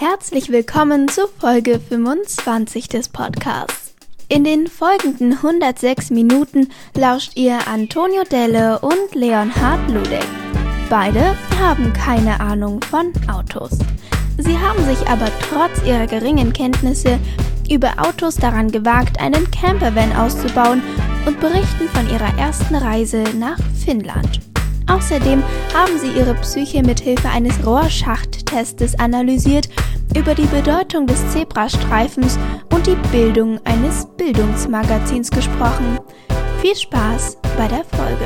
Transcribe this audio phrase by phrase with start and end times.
[0.00, 3.96] Herzlich willkommen zu Folge 25 des Podcasts.
[4.28, 10.24] In den folgenden 106 Minuten lauscht ihr Antonio Delle und Leonhard Ludek.
[10.88, 13.76] Beide haben keine Ahnung von Autos.
[14.36, 17.18] Sie haben sich aber trotz ihrer geringen Kenntnisse
[17.68, 20.80] über Autos daran gewagt, einen Campervan auszubauen
[21.26, 24.38] und berichten von ihrer ersten Reise nach Finnland.
[24.88, 25.42] Außerdem
[25.74, 29.68] haben sie ihre Psyche mithilfe eines Rohrschachttestes analysiert,
[30.16, 32.38] über die Bedeutung des Zebrastreifens
[32.72, 35.98] und die Bildung eines Bildungsmagazins gesprochen.
[36.60, 38.24] Viel Spaß bei der Folge.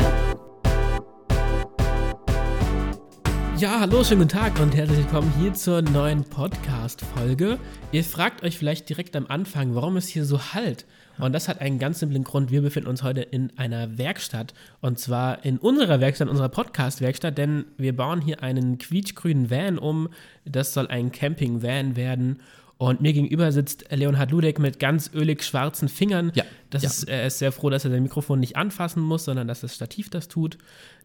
[3.58, 7.58] Ja, hallo, schönen guten Tag und herzlich willkommen hier zur neuen Podcast-Folge.
[7.92, 10.84] Ihr fragt euch vielleicht direkt am Anfang, warum es hier so halt.
[11.18, 12.50] Und das hat einen ganz simplen Grund.
[12.50, 14.54] Wir befinden uns heute in einer Werkstatt.
[14.80, 20.08] Und zwar in unserer Werkstatt, unserer Podcast-Werkstatt, denn wir bauen hier einen quietschgrünen Van um.
[20.44, 22.40] Das soll ein Camping-Van werden.
[22.78, 26.32] Und mir gegenüber sitzt Leonhard Ludek mit ganz ölig schwarzen Fingern.
[26.34, 26.42] Ja.
[26.69, 26.88] Das ja.
[26.88, 29.74] Ist, er ist sehr froh, dass er sein Mikrofon nicht anfassen muss, sondern dass das
[29.74, 30.58] Stativ das tut.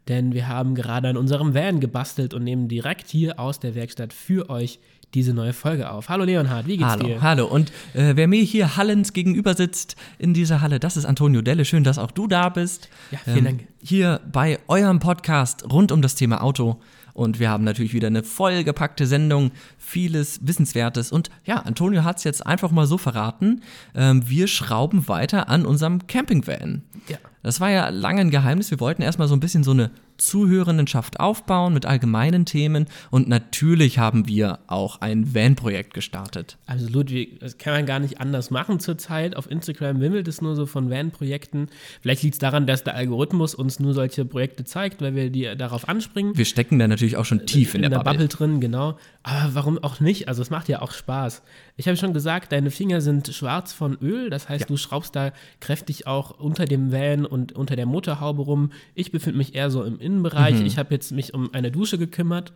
[0.07, 4.13] Denn wir haben gerade an unserem Van gebastelt und nehmen direkt hier aus der Werkstatt
[4.13, 4.79] für euch
[5.13, 6.09] diese neue Folge auf.
[6.09, 7.21] Hallo Leonhard, wie geht's hallo, dir?
[7.21, 11.41] Hallo, und äh, wer mir hier hallend gegenüber sitzt in dieser Halle, das ist Antonio
[11.41, 11.65] Delle.
[11.65, 12.89] Schön, dass auch du da bist.
[13.11, 13.67] Ja, vielen ähm, Dank.
[13.81, 16.79] Hier bei eurem Podcast rund um das Thema Auto.
[17.17, 21.11] Und wir haben natürlich wieder eine vollgepackte Sendung, vieles Wissenswertes.
[21.11, 23.63] Und ja, Antonio hat es jetzt einfach mal so verraten.
[23.95, 26.83] Ähm, wir schrauben weiter an unserem Campingvan.
[27.07, 27.17] Ja.
[27.41, 28.69] Das war ja lange ein Geheimnis.
[28.69, 33.99] Wir wollten erstmal so ein bisschen so eine Zuhörendenschaft aufbauen mit allgemeinen Themen und natürlich
[33.99, 36.57] haben wir auch ein Van-Projekt gestartet.
[36.65, 39.35] Also Ludwig, das kann man gar nicht anders machen zurzeit.
[39.35, 41.67] Auf Instagram wimmelt es nur so von Van-Projekten.
[42.01, 45.55] Vielleicht liegt es daran, dass der Algorithmus uns nur solche Projekte zeigt, weil wir die
[45.57, 46.37] darauf anspringen.
[46.37, 48.27] Wir stecken da natürlich auch schon tief in, in der, der Bubble.
[48.27, 48.97] Bubble drin, genau.
[49.23, 50.27] Aber warum auch nicht?
[50.27, 51.43] Also es macht ja auch Spaß.
[51.79, 54.31] Ich habe schon gesagt, deine Finger sind schwarz von Öl.
[54.31, 54.67] Das heißt, ja.
[54.67, 58.71] du schraubst da kräftig auch unter dem Van und unter der Motorhaube rum.
[58.95, 60.55] Ich befinde mich eher so im Innenbereich.
[60.55, 60.65] Mhm.
[60.65, 62.51] Ich habe jetzt mich um eine Dusche gekümmert.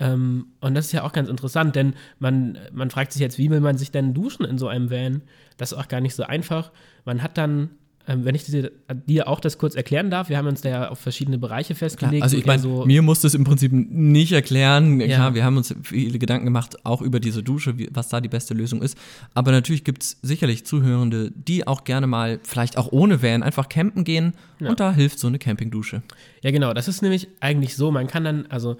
[0.00, 3.50] Ähm, und das ist ja auch ganz interessant, denn man, man fragt sich jetzt, wie
[3.50, 5.20] will man sich denn duschen in so einem Van?
[5.58, 6.72] Das ist auch gar nicht so einfach.
[7.04, 7.70] Man hat dann
[8.06, 8.72] wenn ich dir,
[9.06, 12.16] dir, auch das kurz erklären darf, wir haben uns da ja auf verschiedene Bereiche festgelegt.
[12.16, 15.00] Klar, also ich meine, so mir musst du es im Prinzip nicht erklären.
[15.00, 15.06] Ja.
[15.06, 18.28] Klar, wir haben uns viele Gedanken gemacht, auch über diese Dusche, wie, was da die
[18.28, 18.98] beste Lösung ist.
[19.34, 23.68] Aber natürlich gibt es sicherlich Zuhörende, die auch gerne mal, vielleicht auch ohne Van, einfach
[23.68, 24.34] campen gehen.
[24.58, 24.70] Ja.
[24.70, 26.02] Und da hilft so eine Campingdusche.
[26.42, 26.74] Ja, genau.
[26.74, 27.92] Das ist nämlich eigentlich so.
[27.92, 28.76] Man kann dann, also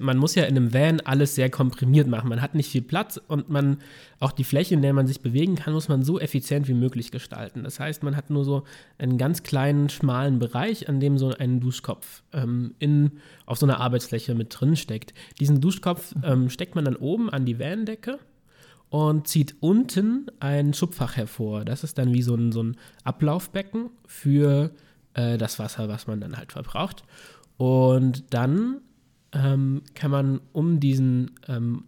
[0.00, 2.28] man muss ja in einem Van alles sehr komprimiert machen.
[2.28, 3.78] Man hat nicht viel Platz und man
[4.20, 7.10] auch die Fläche, in der man sich bewegen kann, muss man so effizient wie möglich
[7.10, 7.64] gestalten.
[7.64, 8.62] Das heißt, man hat nur so
[8.98, 13.80] einen ganz kleinen, schmalen Bereich, an dem so ein Duschkopf ähm, in, auf so einer
[13.80, 15.14] Arbeitsfläche mit drin steckt.
[15.40, 18.20] Diesen Duschkopf ähm, steckt man dann oben an die Vandecke
[18.88, 21.64] und zieht unten ein Schubfach hervor.
[21.64, 24.70] Das ist dann wie so ein, so ein Ablaufbecken für
[25.14, 27.02] äh, das Wasser, was man dann halt verbraucht.
[27.56, 28.82] Und dann
[29.36, 31.84] ähm, kann man um diesen ähm,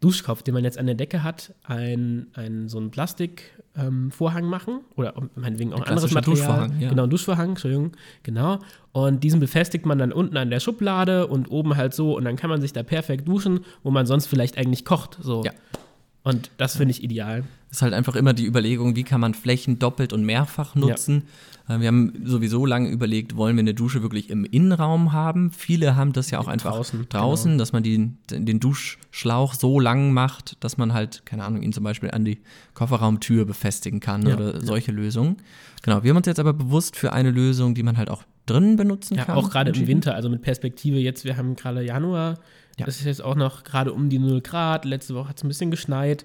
[0.00, 4.80] Duschkopf, den man jetzt an der Decke hat, ein, ein, so einen Plastikvorhang ähm, machen
[4.96, 6.36] oder meinetwegen auch ein anderes Material.
[6.36, 6.88] Duschvorhang, ja.
[6.90, 7.92] Genau, ein Duschvorhang, Entschuldigung,
[8.22, 8.60] genau.
[8.92, 12.36] Und diesen befestigt man dann unten an der Schublade und oben halt so und dann
[12.36, 15.18] kann man sich da perfekt duschen, wo man sonst vielleicht eigentlich kocht.
[15.20, 15.42] So.
[15.44, 15.52] Ja.
[16.22, 17.44] Und das finde ich ideal.
[17.70, 21.24] Es ist halt einfach immer die Überlegung, wie kann man Flächen doppelt und mehrfach nutzen.
[21.24, 21.57] Ja.
[21.68, 25.50] Äh, wir haben sowieso lange überlegt, wollen wir eine Dusche wirklich im Innenraum haben?
[25.50, 27.60] Viele haben das ja auch einfach draußen, draußen genau.
[27.60, 31.84] dass man die, den Duschschlauch so lang macht, dass man halt, keine Ahnung, ihn zum
[31.84, 32.38] Beispiel an die
[32.74, 34.34] Kofferraumtür befestigen kann ja.
[34.34, 35.36] oder solche Lösungen.
[35.82, 38.76] Genau, wir haben uns jetzt aber bewusst für eine Lösung, die man halt auch drinnen
[38.76, 39.36] benutzen ja, kann.
[39.36, 42.38] Auch gerade im Winter, also mit Perspektive jetzt, wir haben gerade Januar,
[42.78, 42.86] ja.
[42.86, 45.48] das ist jetzt auch noch gerade um die 0 Grad, letzte Woche hat es ein
[45.48, 46.24] bisschen geschneit.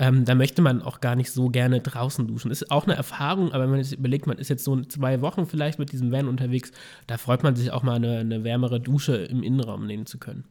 [0.00, 2.50] Ähm, da möchte man auch gar nicht so gerne draußen duschen.
[2.50, 5.44] Ist auch eine Erfahrung, aber wenn man sich überlegt, man ist jetzt so zwei Wochen
[5.44, 6.72] vielleicht mit diesem Van unterwegs,
[7.06, 10.44] da freut man sich auch mal eine, eine wärmere Dusche im Innenraum nehmen zu können.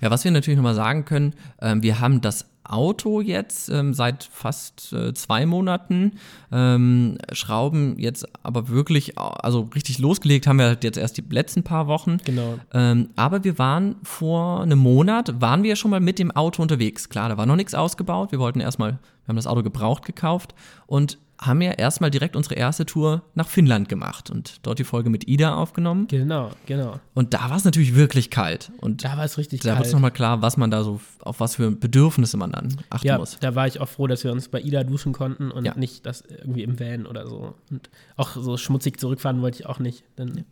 [0.00, 4.24] Ja, was wir natürlich nochmal sagen können, äh, wir haben das Auto jetzt ähm, seit
[4.24, 6.12] fast äh, zwei Monaten,
[6.52, 11.62] ähm, schrauben jetzt aber wirklich, also richtig losgelegt haben wir halt jetzt erst die letzten
[11.62, 12.18] paar Wochen.
[12.24, 12.58] Genau.
[12.72, 17.08] Ähm, aber wir waren vor einem Monat, waren wir schon mal mit dem Auto unterwegs.
[17.08, 18.32] Klar, da war noch nichts ausgebaut.
[18.32, 20.54] Wir wollten erstmal, wir haben das Auto gebraucht gekauft
[20.86, 25.10] und haben ja erstmal direkt unsere erste Tour nach Finnland gemacht und dort die Folge
[25.10, 26.06] mit Ida aufgenommen.
[26.08, 26.98] Genau, genau.
[27.14, 28.70] Und da war es natürlich wirklich kalt.
[28.78, 29.74] Und da war es richtig da kalt.
[29.74, 32.76] Da wird es nochmal klar, was man da so, auf was für Bedürfnisse man dann
[32.88, 33.38] achten ja, muss.
[33.38, 35.74] Da war ich auch froh, dass wir uns bei Ida duschen konnten und ja.
[35.76, 37.54] nicht das irgendwie im Van oder so.
[37.70, 40.04] Und auch so schmutzig zurückfahren wollte ich auch nicht.
[40.16, 40.42] Dann ja.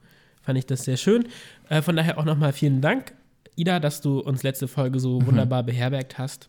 [0.43, 1.27] fand ich das sehr schön.
[1.71, 3.15] Äh, von daher auch nochmal vielen Dank,
[3.57, 5.27] Ida, dass du uns letzte Folge so mhm.
[5.29, 6.49] wunderbar beherbergt hast.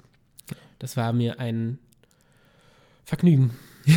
[0.80, 1.80] das war mir ein
[3.06, 3.52] Vergnügen.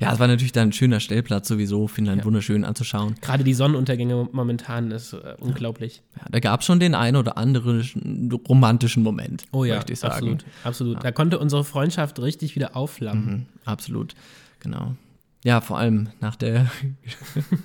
[0.00, 2.24] Ja, es war natürlich dann ein schöner Stellplatz sowieso, Finnland Ja.
[2.24, 3.14] wunderschön anzuschauen.
[3.20, 6.02] Gerade die Sonnenuntergänge momentan ist äh, unglaublich.
[6.16, 10.00] Ja, da gab es schon den einen oder anderen romantischen Moment, Oh ja, möchte ich
[10.00, 10.12] sagen.
[10.14, 10.44] absolut.
[10.64, 11.04] absolut.
[11.04, 13.24] Da konnte unsere Freundschaft richtig wieder aufflammen.
[13.24, 14.14] Mhm, absolut,
[14.58, 14.96] genau.
[15.44, 16.68] Ja, vor allem nach der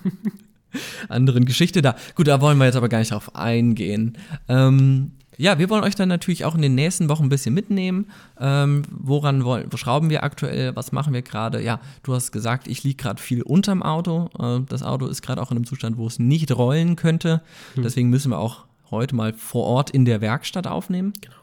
[1.10, 1.96] anderen Geschichte da.
[2.16, 4.18] Gut, da wollen wir jetzt aber gar nicht drauf eingehen.
[4.48, 8.08] Ähm, ja, wir wollen euch dann natürlich auch in den nächsten Wochen ein bisschen mitnehmen.
[8.40, 10.76] Ähm, woran wollen, wo schrauben wir aktuell?
[10.76, 11.64] Was machen wir gerade?
[11.64, 14.30] Ja, du hast gesagt, ich liege gerade viel unterm Auto.
[14.38, 17.42] Äh, das Auto ist gerade auch in einem Zustand, wo es nicht rollen könnte.
[17.78, 21.14] Deswegen müssen wir auch heute mal vor Ort in der Werkstatt aufnehmen.
[21.22, 21.36] Genau.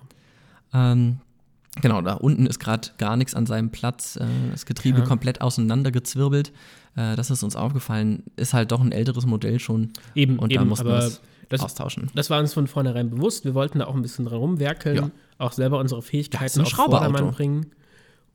[0.75, 1.17] Ähm,
[1.81, 4.17] genau, da unten ist gerade gar nichts an seinem Platz.
[4.17, 5.05] Äh, das Getriebe Ja.
[5.07, 6.53] komplett auseinandergezwirbelt.
[6.97, 8.25] Äh, das ist uns aufgefallen.
[8.37, 9.93] Ist halt doch ein älteres Modell schon.
[10.15, 11.11] Eben, Und da eben, mussten wir aber
[11.49, 12.11] das austauschen.
[12.15, 13.45] das war uns von vornherein bewusst.
[13.45, 15.11] Wir wollten da auch ein bisschen dran rumwerkeln, Ja.
[15.39, 16.71] auch selber unsere Fähigkeiten auf.
[16.71, 17.67] Vordermann bringen.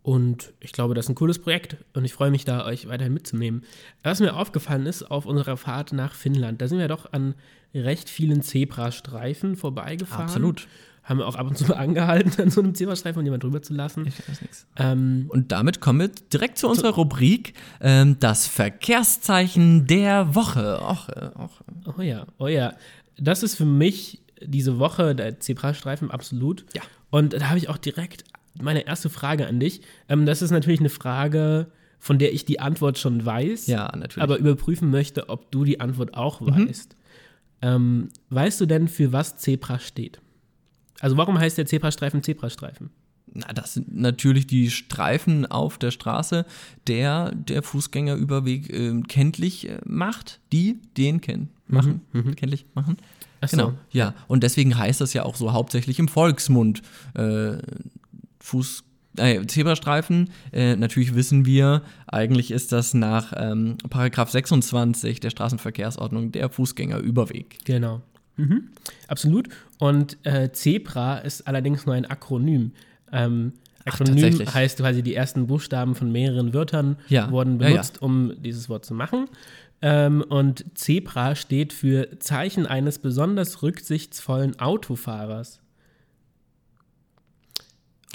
[0.03, 3.13] Und ich glaube, das ist ein cooles Projekt und ich freue mich da, euch weiterhin
[3.13, 3.63] mitzunehmen.
[4.01, 7.35] Was mir aufgefallen ist auf unserer Fahrt nach Finnland, da sind wir doch an
[7.75, 10.23] recht vielen Zebrastreifen vorbeigefahren.
[10.25, 10.67] Absolut.
[11.03, 13.61] Haben wir auch ab und zu mal angehalten, an so einem Zebrastreifen, um jemand drüber
[13.61, 14.07] zu lassen.
[14.07, 14.65] Ich weiß nichts.
[14.77, 20.79] Ähm, Und damit kommen wir direkt zu unserer Rubrik, ähm, das Verkehrszeichen der Woche.
[20.81, 21.61] Och, äh, och.
[21.97, 22.73] Oh ja, oh ja.
[23.21, 26.65] Das ist für mich diese Woche der Zebrastreifen absolut.
[26.75, 26.81] Ja.
[27.11, 28.23] Und da habe ich auch direkt
[28.59, 29.81] meine erste Frage an dich.
[30.09, 31.67] Ähm, das ist natürlich eine Frage,
[31.99, 34.17] von der ich die Antwort schon weiß, Ja, natürlich.
[34.17, 34.21] Mhm.
[34.23, 36.95] aber überprüfen möchte, ob du die Antwort auch weißt.
[37.61, 40.19] Ähm, weißt du denn, für was Zebra steht?
[40.99, 42.89] Also warum heißt der Zebrastreifen Zebrastreifen?
[43.33, 46.45] Na, das sind natürlich die Streifen auf der Straße,
[46.87, 52.01] der der Fußgängerüberweg ähm, kenntlich äh, macht, die den kennen, machen,
[52.35, 52.97] kenntlich machen.
[53.41, 53.57] Ach so.
[53.57, 54.13] Genau, ja.
[54.27, 56.81] Und deswegen heißt das ja auch so hauptsächlich im Volksmund
[57.15, 57.57] äh,
[58.39, 58.83] Fuß,
[59.17, 60.29] äh, Zebrastreifen.
[60.51, 67.65] Äh, natürlich wissen wir, eigentlich ist das nach ähm, Paragraph 26 der Straßenverkehrsordnung der Fußgängerüberweg.
[67.65, 68.01] Genau.
[68.37, 68.69] Mhm.
[69.07, 69.49] Absolut.
[69.79, 72.73] Und äh, Zebra ist allerdings nur ein Akronym.
[73.11, 73.53] Ähm,
[73.85, 74.53] Ach, Akronym tatsächlich.
[74.53, 77.31] heißt quasi, die ersten Buchstaben von mehreren Wörtern Ja.
[77.31, 77.71] wurden Ja, ja.
[77.73, 79.27] benutzt, um dieses Wort zu machen.
[79.81, 85.59] Ähm, und Zebra steht für Zeichen eines besonders rücksichtsvollen Autofahrers.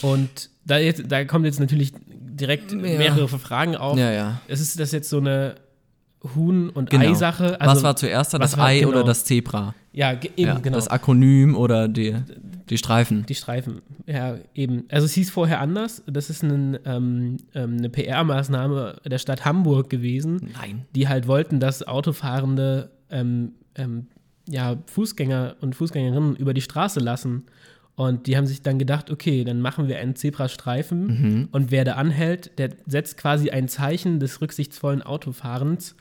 [0.03, 2.79] Und da, jetzt, da kommen jetzt natürlich direkt Ja.
[2.79, 3.99] mehrere Fragen auf.
[3.99, 4.41] Ja, ja.
[4.47, 5.57] Ist es das jetzt so eine
[6.35, 7.05] Huhn- und Genau.
[7.11, 7.57] Ei-Sache?
[7.61, 8.91] was war zuerst da, das Ei genau.
[8.91, 9.75] oder das Zebra?
[9.93, 10.77] Ja, eben, Ja, genau.
[10.77, 12.15] Das Akronym oder die,
[12.71, 13.25] die Streifen.
[13.27, 14.85] Die Streifen, ja, eben.
[14.91, 16.03] Also es hieß vorher anders.
[16.07, 20.85] Das ist ein, ähm, ähm, eine PR-Maßnahme der Stadt Hamburg gewesen, Nein.
[20.95, 24.09] die halt wollten, dass Autofahrende ähm, ähm,
[24.49, 27.45] ja, Fußgänger und Fußgängerinnen über die Straße lassen.
[27.95, 31.49] Und die haben sich dann gedacht, okay, dann machen wir einen Zebrastreifen Mhm.
[31.53, 35.97] und wer da anhält, der setzt quasi ein Zeichen des rücksichtsvollen Autofahrens,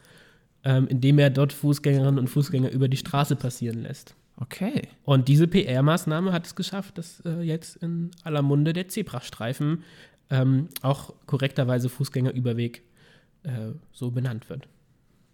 [0.66, 4.14] ähm, indem er dort Fußgängerinnen und Fußgänger über die Straße passieren lässt.
[4.38, 4.90] Okay.
[5.04, 9.84] Und diese PR-Maßnahme hat es geschafft, dass äh, jetzt in aller Munde der Zebrastreifen
[10.30, 12.84] ähm, auch korrekterweise Fußgängerüberweg
[13.44, 14.68] äh, so benannt wird.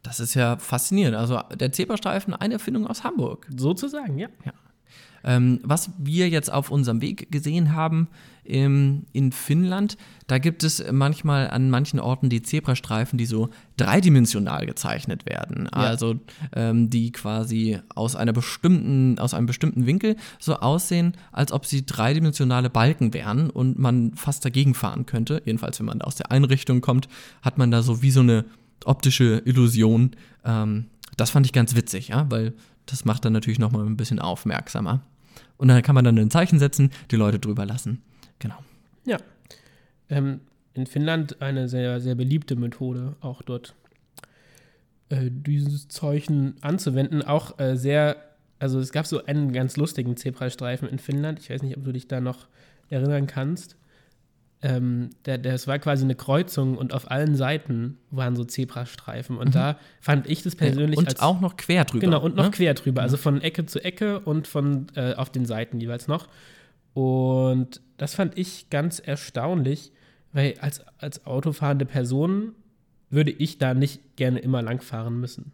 [0.03, 1.15] Das ist ja faszinierend.
[1.15, 3.47] Also der Zebrastreifen, eine Erfindung aus Hamburg.
[3.55, 4.29] Sozusagen, ja.
[5.23, 8.07] Ähm, was wir jetzt auf unserem Weg gesehen haben
[8.45, 9.97] ähm, in Finnland,
[10.27, 15.67] da gibt es manchmal an manchen Orten die Zebrastreifen, die so dreidimensional gezeichnet werden.
[15.69, 16.15] Also
[16.53, 21.85] ähm, die quasi aus einer bestimmten, aus einem bestimmten Winkel so aussehen, als ob sie
[21.85, 25.41] dreidimensionale Balken wären und man fast dagegen fahren könnte.
[25.45, 27.07] Jedenfalls, wenn man aus der Einrichtung kommt,
[27.41, 28.45] hat man da so wie so eine
[28.85, 30.11] optische Illusion.
[30.45, 30.85] Ähm,
[31.17, 32.53] das fand ich ganz witzig, ja, weil
[32.91, 35.01] das macht dann natürlich nochmal ein bisschen aufmerksamer.
[35.57, 38.01] Und dann kann man dann ein Zeichen setzen, die Leute drüber lassen.
[38.39, 38.57] Genau.
[39.05, 39.17] Ja.
[40.09, 40.41] Ähm,
[40.73, 43.75] in Finnland eine sehr, sehr beliebte Methode, auch dort
[45.09, 47.21] äh, dieses Zeichen anzuwenden.
[47.21, 48.17] Auch äh, sehr,
[48.59, 51.39] also es gab so einen ganz lustigen Zebrastreifen in Finnland.
[51.39, 52.47] Ich weiß nicht, ob du dich da noch
[52.89, 53.75] erinnern kannst.
[54.63, 59.37] Ähm, der, das war quasi eine Kreuzung und auf allen Seiten waren so Zebrastreifen.
[59.37, 62.05] Und da fand ich das persönlich und als auch noch quer drüber.
[62.05, 62.51] Genau, und noch ne?
[62.51, 66.27] quer drüber, also von Ecke zu Ecke und von äh, auf den Seiten jeweils noch.
[66.93, 69.91] Und das fand ich ganz erstaunlich,
[70.33, 72.53] weil als, als autofahrende Person
[73.09, 75.53] würde ich da nicht gerne immer langfahren müssen.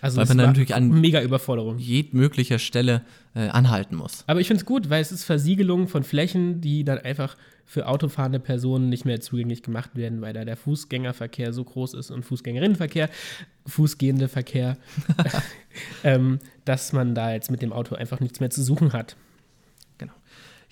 [0.00, 0.18] Also Hm.
[0.18, 1.78] Weil das man dann natürlich an- mega Überforderung.
[1.78, 3.02] jedmöglicher Stelle
[3.34, 4.24] äh, anhalten muss.
[4.26, 7.86] Aber ich finde es gut, weil es ist Versiegelung von Flächen, die dann einfach für
[7.86, 12.24] autofahrende Personen nicht mehr zugänglich gemacht werden, weil da der Fußgängerverkehr so groß ist und
[12.24, 13.08] Fußgängerinnenverkehr,
[13.66, 14.76] fußgehende Verkehr,
[16.04, 19.16] ähm, dass man da jetzt mit dem Auto einfach nichts mehr zu suchen hat.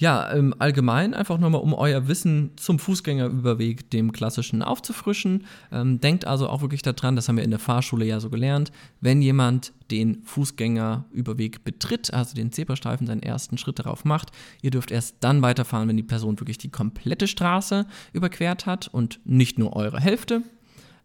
[0.00, 5.44] Ja, ähm, allgemein einfach nochmal, um euer Wissen zum Fußgängerüberweg, dem klassischen, aufzufrischen.
[5.70, 8.72] Ähm, denkt also auch wirklich daran, das haben wir in der Fahrschule ja so gelernt,
[9.02, 14.30] wenn jemand den Fußgängerüberweg betritt, also den Zebrastreifen, seinen ersten Schritt darauf macht,
[14.62, 19.20] ihr dürft erst dann weiterfahren, wenn die Person wirklich die komplette Straße überquert hat und
[19.26, 20.40] nicht nur eure Hälfte.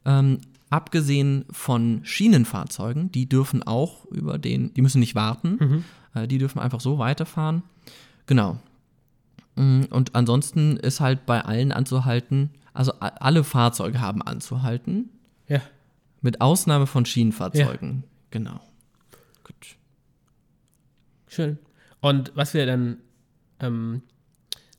[0.05, 0.37] Ähm,
[0.69, 5.83] abgesehen von Schienenfahrzeugen, die dürfen auch über den, die müssen nicht warten,
[6.13, 7.63] äh, die dürfen einfach so weiterfahren.
[8.25, 8.57] Genau.
[9.55, 15.09] Mm, Und ansonsten ist halt bei allen anzuhalten, also alle Fahrzeuge haben anzuhalten,
[15.47, 15.61] Ja.
[16.21, 18.03] mit Ausnahme von Schienenfahrzeugen.
[18.31, 18.59] Genau.
[19.43, 19.77] Gut.
[21.27, 21.57] Schön.
[22.01, 22.97] Und was wir dann
[23.59, 24.01] ähm,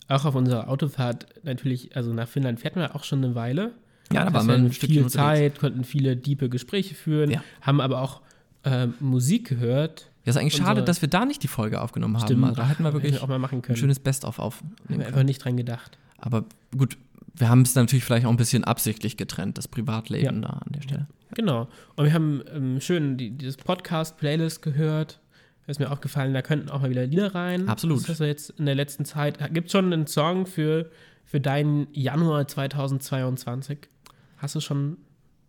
[0.08, 3.72] auch auf unserer Autofahrt natürlich, also nach Finnland fährt man auch schon eine Weile.
[4.12, 5.14] Ja, da waren wir ein Stückchen viel unterwegs.
[5.14, 7.42] Zeit, konnten viele diepe Gespräche führen, Ja.
[7.62, 8.20] haben aber auch
[8.64, 10.10] ähm, Musik gehört.
[10.26, 12.26] Ja, ist eigentlich Unsere- schade, dass wir da nicht die Folge aufgenommen haben.
[12.26, 12.44] Stimmt.
[12.44, 13.76] Also da hätten wir wirklich auch mal machen ein können.
[13.76, 15.06] schönes Best-of Haben aufnehmen wir können.
[15.08, 15.96] einfach nicht dran gedacht.
[16.18, 16.44] Aber
[16.76, 16.98] gut,
[17.34, 20.48] wir haben es natürlich vielleicht auch ein bisschen absichtlich getrennt, das Privatleben Ja.
[20.48, 21.06] da an der Stelle.
[21.34, 21.68] Genau.
[21.96, 25.20] Und wir haben ähm, schön die, dieses Podcast-Playlist gehört.
[25.66, 27.68] Da ist mir aufgefallen, da könnten auch mal wieder Lieder rein.
[27.68, 28.08] Absolut.
[28.08, 29.38] Das du jetzt in der letzten Zeit.
[29.52, 30.90] Gibt es schon einen Song für,
[31.24, 33.78] für deinen Januar 2022?
[34.38, 34.96] Hast du schon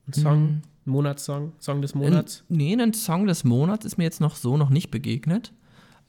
[0.07, 0.61] einen Song, Mhm.
[0.87, 2.43] Monatssong, Song des Monats?
[2.49, 5.53] Ein, nee, ein Song des Monats ist mir jetzt noch so noch nicht begegnet.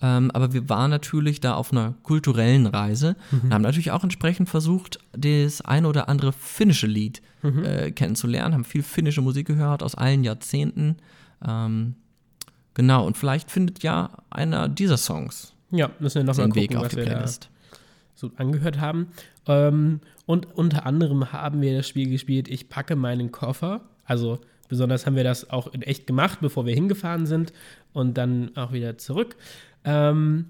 [0.00, 4.48] Ähm, aber wir waren natürlich da auf einer kulturellen Reise und haben natürlich auch entsprechend
[4.48, 9.96] versucht, das ein oder andere finnische Lied äh, kennenzulernen, haben viel finnische Musik gehört aus
[9.96, 10.98] allen Jahrzehnten.
[11.44, 11.96] Ähm,
[12.74, 16.76] genau, und vielleicht findet ja einer dieser Songs Ja, müssen wir nochmal den gucken, Weg
[16.76, 17.50] auf was die Playlist.
[18.14, 19.08] so angehört haben.
[19.46, 23.80] Ähm, und unter anderem haben wir das Spiel gespielt, ich packe meinen Koffer.
[24.04, 27.52] Also besonders haben wir das auch in echt gemacht, bevor wir hingefahren sind
[27.92, 29.36] und dann auch wieder zurück.
[29.84, 30.46] Ähm,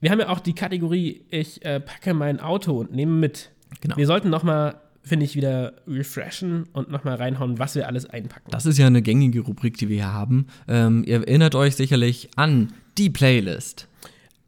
[0.00, 3.50] wir haben ja auch die Kategorie, ich äh, packe mein Auto und nehme mit.
[3.80, 3.96] Genau.
[3.96, 8.50] Wir sollten nochmal, finde ich, wieder refreshen und nochmal reinhauen, was wir alles einpacken.
[8.50, 10.48] Das ist ja eine gängige Rubrik, die wir hier haben.
[10.66, 13.88] Ähm, ihr erinnert euch sicherlich an die Playlist.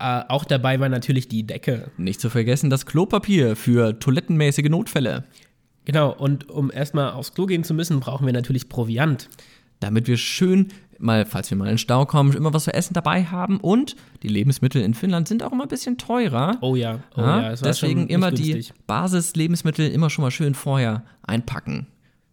[0.01, 1.91] Äh, auch dabei war natürlich die Decke.
[1.97, 5.25] Nicht zu vergessen das Klopapier für toilettenmäßige Notfälle.
[5.85, 9.29] Genau, und um erstmal aufs Klo gehen zu müssen, brauchen wir natürlich Proviant.
[9.81, 12.95] damit wir schön mal, falls wir mal in den Stau kommen, immer was zu essen
[12.95, 13.59] dabei haben.
[13.61, 16.57] Und die Lebensmittel in Finnland sind auch immer ein bisschen teurer.
[16.63, 18.69] Oh ja, oh Ja, ja, deswegen immer günstig.
[18.69, 21.87] die Basislebensmittel immer schon mal schön vorher einpacken.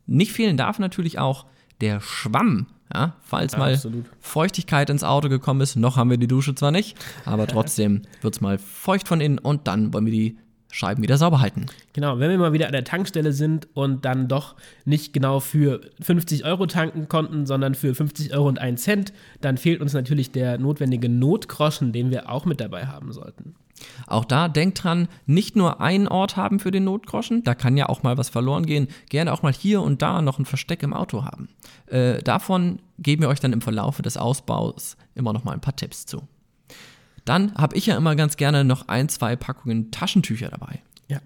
[0.06, 1.46] Nicht fehlen darf natürlich auch
[1.82, 2.68] der Schwamm.
[2.94, 4.06] Ja, falls Ja, mal absolut.
[4.20, 8.36] Feuchtigkeit ins Auto gekommen ist, noch haben wir die Dusche zwar nicht, aber trotzdem wird
[8.36, 10.38] es mal feucht von innen und dann wollen wir die
[10.72, 11.66] Scheiben wieder sauber halten.
[11.94, 15.82] Genau, wenn wir mal wieder an der Tankstelle sind und dann doch nicht genau für
[16.02, 20.32] 50 Euro tanken konnten, sondern für 50 Euro und 1 Cent, dann fehlt uns natürlich
[20.32, 23.56] der notwendige Notgroschen, den wir auch mit dabei haben sollten.
[24.08, 27.90] Auch da denkt dran, nicht nur einen Ort haben für den Notgroschen, da kann ja
[27.90, 28.88] auch mal was verloren gehen.
[29.10, 31.50] Gerne auch mal hier und da noch ein Versteck im Auto haben.
[31.88, 35.76] Äh, davon geben wir euch dann im Verlaufe des Ausbaus immer noch mal ein paar
[35.76, 36.28] Tipps zu.
[37.26, 40.82] Dann habe ich ja immer ganz gerne noch ein, zwei Packungen Taschentücher dabei.
[41.08, 41.20] Ja.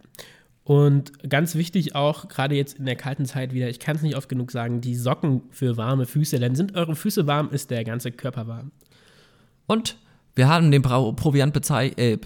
[0.63, 4.15] Und ganz wichtig auch, gerade jetzt in der kalten Zeit wieder, ich kann es nicht
[4.15, 7.83] oft genug sagen, die Socken für warme Füße, denn sind eure Füße warm, ist der
[7.83, 8.71] ganze Körper warm.
[9.67, 9.97] Und
[10.35, 12.17] wir haben den Brau Proviant äh,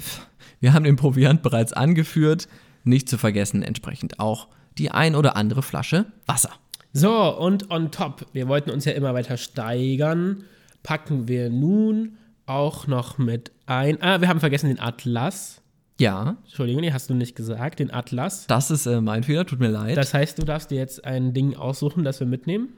[0.59, 2.47] wir haben den Proviant bereits angeführt.
[2.83, 4.47] Nicht zu vergessen entsprechend auch
[4.77, 6.51] die ein oder andere Flasche Wasser.
[6.93, 10.43] So, und on top, wir wollten uns ja immer weiter steigern,
[10.81, 12.17] packen wir nun
[12.49, 14.01] auch noch mit ein.
[14.01, 15.61] Ah, wir haben vergessen den Atlas.
[15.99, 18.47] Ja, Entschuldigung, den hast du nicht gesagt, den Atlas.
[18.47, 19.97] das ist äh, mein Fehler, tut mir leid.
[19.97, 22.69] Das heißt, du darfst dir jetzt ein Ding aussuchen, das wir mitnehmen.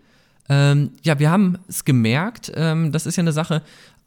[0.49, 3.61] Ähm, ja, wir haben es gemerkt, ähm, das ist ja eine Sache,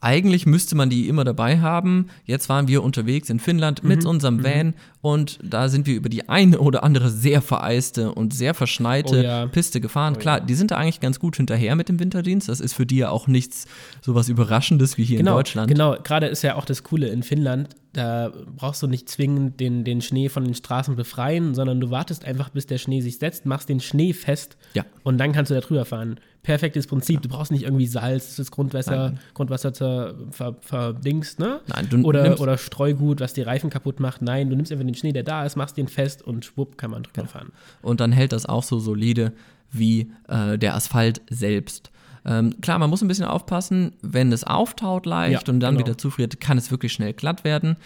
[0.04, 2.08] eigentlich müsste man die immer dabei haben.
[2.26, 3.88] Jetzt waren wir unterwegs in Finnland Mhm.
[3.88, 8.34] mit unserem Van und da sind wir über die eine oder andere sehr vereiste und
[8.34, 9.46] sehr verschneite Oh ja.
[9.46, 10.14] Piste gefahren.
[10.16, 10.44] Oh Klar, ja.
[10.44, 12.48] die sind da eigentlich ganz gut hinterher mit dem Winterdienst.
[12.48, 13.66] Das ist für die ja auch nichts
[14.02, 15.68] sowas Überraschendes wie hier Genau, in Deutschland.
[15.68, 15.96] genau.
[16.02, 17.70] Gerade ist ja auch das Coole in Finnland.
[17.94, 22.24] Da brauchst du nicht zwingend den, den Schnee von den Straßen befreien, sondern du wartest
[22.24, 24.84] einfach, bis der Schnee sich setzt, machst den Schnee fest Ja.
[25.04, 26.18] und dann kannst du da drüber fahren.
[26.44, 27.20] Perfektes Prinzip.
[27.22, 31.60] Du brauchst nicht irgendwie Salz, das Grundwasser, Grundwasser zur ver, verdingst, ne?
[31.66, 34.22] Nein, du oder, oder Streugut, was die Reifen kaputt macht.
[34.22, 36.92] Nein, du nimmst einfach den Schnee, der da ist, machst den fest und schwupp kann
[36.92, 37.50] man drüber fahren.
[37.82, 39.32] und dann hält das auch so solide
[39.72, 41.90] wie äh, der Asphalt selbst.
[42.26, 45.86] Ähm, klar, man muss ein bisschen aufpassen, wenn es auftaut leicht Ja, und dann genau.
[45.86, 47.76] wieder zufriert, kann es wirklich schnell glatt werden.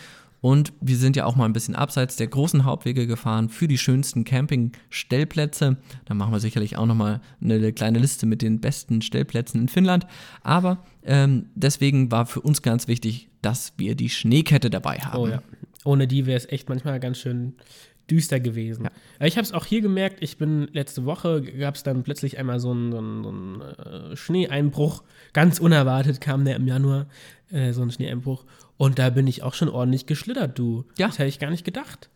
[0.41, 3.79] Und wir sind ja auch mal ein bisschen abseits der großen Hauptwege gefahren für die
[3.79, 5.77] schönsten Campingstellplätze.
[6.05, 10.07] Da machen wir sicherlich auch nochmal eine kleine Liste mit den besten Stellplätzen in Finnland.
[10.43, 15.19] Aber ähm, deswegen war für uns ganz wichtig, dass wir die Schneekette dabei haben.
[15.19, 15.43] Oh ja.
[15.85, 17.55] ohne die wäre es echt manchmal ganz schön
[18.11, 18.85] düster gewesen.
[18.85, 19.27] Ja.
[19.27, 22.61] Ich habe es auch hier gemerkt, ich bin letzte Woche, gab es dann plötzlich einmal
[22.61, 23.61] so einen, so einen, so einen
[24.13, 25.03] äh, Schneeeinbruch.
[25.33, 27.07] Ganz unerwartet kam der im Januar,
[27.51, 28.45] äh, so ein Schneeeinbruch.
[28.77, 30.85] Und da bin ich auch schon ordentlich geschlittert, du.
[30.99, 31.09] Ja.
[31.09, 32.11] Das hätte ich gar nicht gedacht,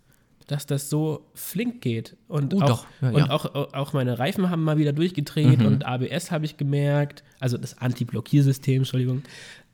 [0.52, 2.16] dass das so flink geht.
[2.28, 2.86] Und, Uh, auch.
[3.00, 3.30] Ja, und ja.
[3.30, 5.66] Auch, auch meine Reifen haben mal wieder durchgedreht Mhm.
[5.66, 7.24] und ABS habe ich gemerkt.
[7.40, 9.22] Also das Anti-Blockiersystem, Entschuldigung.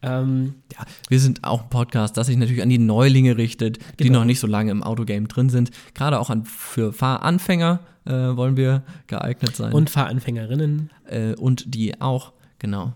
[0.01, 4.05] Ähm, Ja, wir sind auch ein Podcast, das sich natürlich an die Neulinge richtet, die
[4.05, 4.21] Genau.
[4.21, 5.71] noch nicht so lange im Autogame drin sind.
[5.95, 9.73] Gerade auch an, für Fahranfänger äh, wollen wir geeignet sein.
[9.73, 10.91] und Fahranfängerinnen.
[11.07, 12.93] äh, und die auch, genau.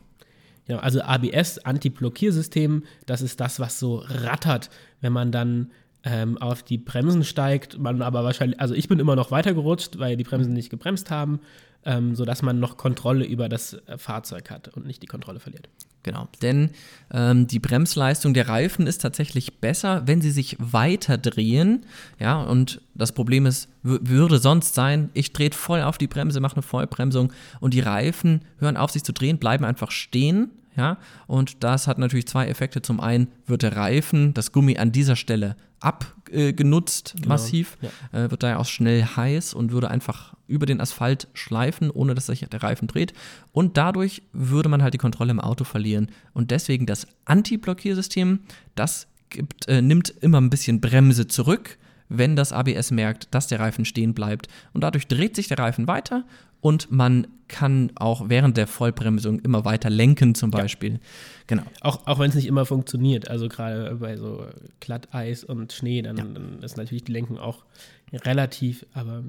[0.68, 4.70] Ja, also ABS, Anti-Blockiersystem, das ist das, was so rattert,
[5.00, 5.70] wenn man dann
[6.04, 7.78] ähm, auf die Bremsen steigt.
[7.78, 11.40] Man aber wahrscheinlich, also ich bin immer noch weitergerutscht, weil die Bremsen nicht gebremst haben,
[11.84, 15.68] ähm, sodass man noch Kontrolle über das äh, Fahrzeug hat und nicht die Kontrolle verliert.
[16.04, 16.70] Genau, denn
[17.12, 21.86] ähm, die Bremsleistung der Reifen ist tatsächlich besser, wenn sie sich weiter drehen.
[22.18, 26.56] Ja, und das Problem ist, würde sonst sein, ich drehe voll auf die Bremse, mache
[26.56, 30.50] eine Vollbremsung und die Reifen hören auf sich zu drehen, bleiben einfach stehen.
[30.76, 32.80] Ja, und das hat natürlich zwei Effekte.
[32.80, 37.76] Zum einen wird der Reifen, das Gummi an dieser Stelle abgenutzt, massiv,
[38.12, 42.26] äh, wird daher auch schnell heiß und würde einfach über den Asphalt schleifen, ohne dass
[42.26, 43.12] sich der Reifen dreht.
[43.52, 46.08] Und dadurch würde man halt die Kontrolle im Auto verlieren.
[46.32, 48.40] Und deswegen das Anti-Blockiersystem,
[48.74, 51.78] das gibt, äh, nimmt immer ein bisschen Bremse zurück,
[52.12, 54.48] wenn das ABS merkt, dass der Reifen stehen bleibt.
[54.72, 56.24] Und dadurch dreht sich der Reifen weiter
[56.60, 61.00] und man kann auch während der Vollbremsung immer weiter lenken, zum Beispiel.
[61.46, 61.64] Genau.
[61.80, 63.28] Auch, auch wenn es nicht immer funktioniert.
[63.28, 64.46] Also gerade bei so
[64.80, 67.64] Glatteis und Schnee, dann, dann ist natürlich die Lenkung auch
[68.12, 69.24] relativ, aber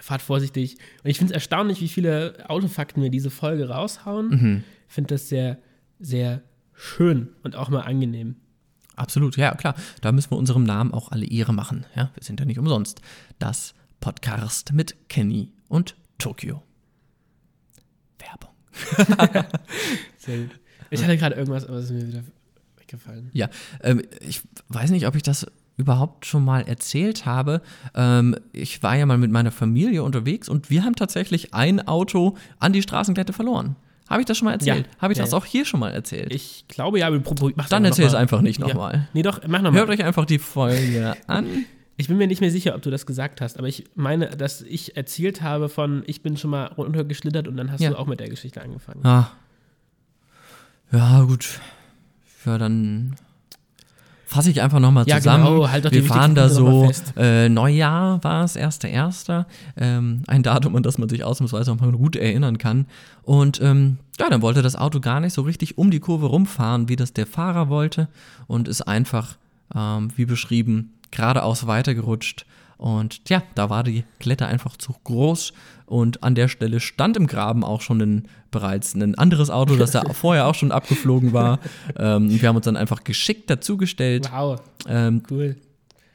[0.00, 0.76] fahrt vorsichtig.
[1.02, 4.64] Und ich finde es erstaunlich, wie viele Autofakten wir diese Folge raushauen.
[4.88, 5.58] Ich finde das sehr,
[5.98, 8.36] sehr schön und auch mal angenehm.
[9.00, 9.74] Absolut, ja, klar.
[10.02, 11.86] Da müssen wir unserem Namen auch alle Ehre machen.
[11.96, 13.00] Ja, wir sind ja nicht umsonst.
[13.38, 16.62] Das Podcast mit Kenny und Tokio.
[18.18, 19.46] Werbung.
[20.92, 22.24] Ich hatte gerade irgendwas, aber es ist mir wieder
[22.76, 23.30] weggefallen.
[23.32, 23.48] Ja,
[23.82, 27.62] ähm, ich weiß nicht, ob ich das überhaupt schon mal erzählt habe.
[27.94, 32.36] Ähm, ich war ja mal mit meiner Familie unterwegs und wir haben tatsächlich ein Auto
[32.58, 33.76] an die Straßenklette verloren.
[34.10, 34.86] Habe ich das schon mal erzählt?
[34.86, 34.98] Ja.
[35.00, 35.38] Habe ich Ja, das ja.
[35.38, 36.34] auch hier schon mal erzählt?
[36.34, 37.20] Ich glaube ja, aber
[37.54, 38.66] mach's Dann erzähl es einfach nicht Ja.
[38.66, 39.08] nochmal.
[39.14, 39.80] Nee, doch, mach nochmal.
[39.80, 41.64] Hört euch einfach die Folge an.
[41.96, 44.62] Ich bin mir nicht mehr sicher, ob du das gesagt hast, aber ich meine, dass
[44.62, 47.90] ich erzählt habe von, ich bin schon mal runtergeschlittert und dann hast Ja.
[47.90, 49.04] du auch mit der Geschichte angefangen.
[49.06, 49.30] Ah.
[50.92, 51.60] Ja, gut.
[52.44, 53.14] Ja, dann
[54.30, 55.44] fasse ich einfach nochmal Ja, zusammen.
[55.44, 59.44] genau, halt Wir fahren da so, äh, Neujahr war es, 1.1.
[59.76, 62.86] Ähm, ein Datum, an das man sich ausnahmsweise auch mal gut erinnern kann.
[63.22, 66.88] Und ähm, ja, dann wollte das Auto gar nicht so richtig um die Kurve rumfahren,
[66.88, 68.06] wie das der Fahrer wollte.
[68.46, 69.36] Und ist einfach,
[69.74, 72.46] ähm, wie beschrieben, geradeaus weitergerutscht.
[72.80, 75.52] Und ja, da war die Klette einfach zu groß.
[75.84, 79.90] Und an der Stelle stand im Graben auch schon ein, bereits ein anderes Auto, das
[79.90, 81.58] da vorher auch schon abgeflogen war.
[81.98, 84.30] Ähm, wir haben uns dann einfach geschickt dazugestellt.
[84.32, 85.56] Wow, Ähm, cool.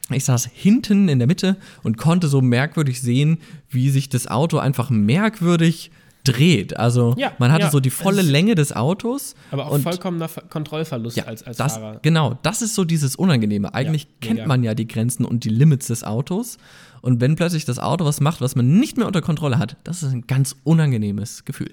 [0.09, 3.37] ich saß hinten in der Mitte und konnte so merkwürdig sehen,
[3.69, 5.91] wie sich das Auto einfach merkwürdig
[6.27, 6.77] dreht.
[6.77, 9.35] Also Ja, man hatte ja, so die volle Länge des Autos.
[9.51, 11.99] Aber auch vollkommener Ver Kontrollverlust ja, als, als das, Fahrer.
[12.01, 13.73] Genau, das ist so dieses Unangenehme.
[13.73, 16.57] Eigentlich kennt man ja die Grenzen und die Limits des Autos.
[17.01, 20.03] Und wenn plötzlich das Auto was macht, was man nicht mehr unter Kontrolle hat, das
[20.03, 21.71] ist ein ganz unangenehmes Gefühl.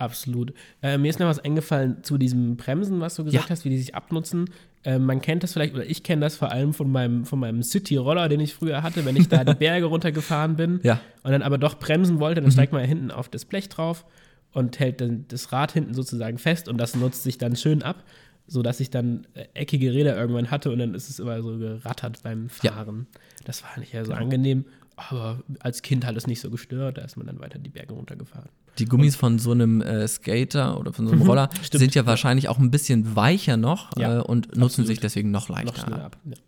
[0.00, 0.54] Absolut.
[0.82, 3.76] Äh, mir ist noch was eingefallen zu diesem Bremsen, was du gesagt hast, wie die
[3.76, 4.46] sich abnutzen.
[4.82, 7.62] Äh, man kennt das vielleicht, oder ich kenne das vor allem von meinem, von meinem
[7.62, 10.94] City-Roller, den ich früher hatte, wenn ich da die Berge runtergefahren bin Ja.
[10.94, 11.00] Mhm.
[11.24, 14.06] und dann aber doch bremsen wollte, dann steigt man ja hinten auf das Blech drauf
[14.52, 18.02] und hält dann das Rad hinten sozusagen fest und das nutzt sich dann schön ab,
[18.46, 22.22] sodass ich dann äh, eckige Räder irgendwann hatte und dann ist es immer so gerattert
[22.22, 22.72] beim Ja.
[22.72, 23.06] Fahren.
[23.44, 24.64] Das war nicht ja so angenehm,
[24.96, 27.92] aber als Kind hat es nicht so gestört, da ist man dann weiter die Berge
[27.94, 28.48] runtergefahren.
[28.78, 31.78] Die Gummis von so einem äh, Skater oder von so einem Roller Mhm.
[31.78, 34.86] sind ja wahrscheinlich auch ein bisschen weicher noch Ja, äh, und nutzen absolut.
[34.86, 36.16] sich deswegen noch Noch leichter schneller ab.
[36.16, 36.18] ab.
[36.24, 36.34] Ja.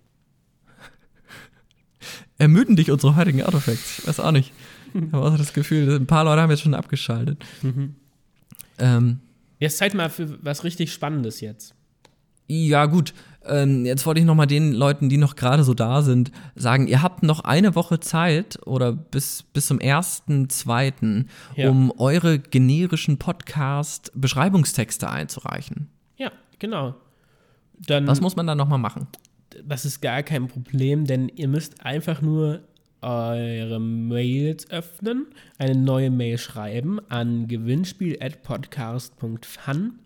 [2.39, 4.01] Ermüden dich unsere heutigen Autofacts?
[4.01, 4.53] Ich weiß auch nicht.
[4.95, 7.43] Ich habe auch das Gefühl, ein paar Leute haben jetzt schon abgeschaltet.
[7.63, 7.95] Mhm.
[8.79, 9.21] Ähm,
[9.59, 11.75] Jetzt Zeit mal für was richtig Spannendes jetzt.
[12.49, 13.15] Ja, gut.
[13.47, 16.87] Ähm, jetzt wollte ich noch mal den Leuten, die noch gerade so da sind, sagen,
[16.87, 21.25] ihr habt noch eine Woche Zeit oder bis, bis zum 1.2.,
[21.57, 21.71] Ja.
[21.71, 25.89] um eure generischen Podcast-Beschreibungstexte einzureichen.
[26.17, 26.95] Ja, genau.
[27.87, 29.07] Dann, Was muss man dann noch mal machen?
[29.65, 32.61] das ist gar kein Problem, denn ihr müsst einfach nur
[33.03, 35.27] eure Mails öffnen,
[35.59, 39.99] eine neue Mail schreiben an gewinnspiel.podcast.fun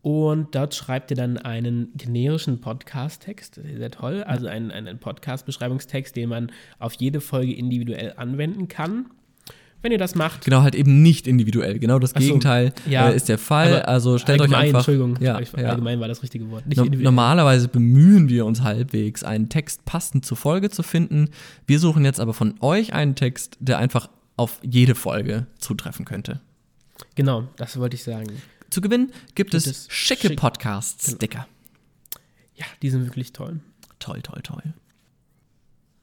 [0.00, 6.28] Und dort schreibt ihr dann einen generischen Podcast-Text, sehr toll, also einen, einen Podcast-Beschreibungstext, den
[6.28, 9.06] man auf jede Folge individuell anwenden kann.
[9.80, 11.78] Wenn ihr das macht, Genau, halt eben nicht individuell.
[11.78, 13.10] Genau das so, Gegenteil ja.
[13.10, 13.76] äh, ist der Fall.
[13.82, 14.78] Aber Also stellt euch einfach.
[14.78, 16.64] Entschuldigung, ja, allgemein war das richtige Wort.
[16.66, 21.30] No normalerweise bemühen wir uns halbwegs, einen Text passend zur Folge zu finden.
[21.66, 26.40] Wir suchen jetzt aber von euch einen Text, der einfach auf jede Folge zutreffen könnte.
[27.14, 28.30] Genau, das wollte ich sagen.
[28.70, 31.46] Zu gewinnen gibt, es, es schicke schick- Podcast-Sticker.
[32.54, 33.60] Ja, die sind wirklich toll.
[33.98, 34.74] Toll, toll, toll.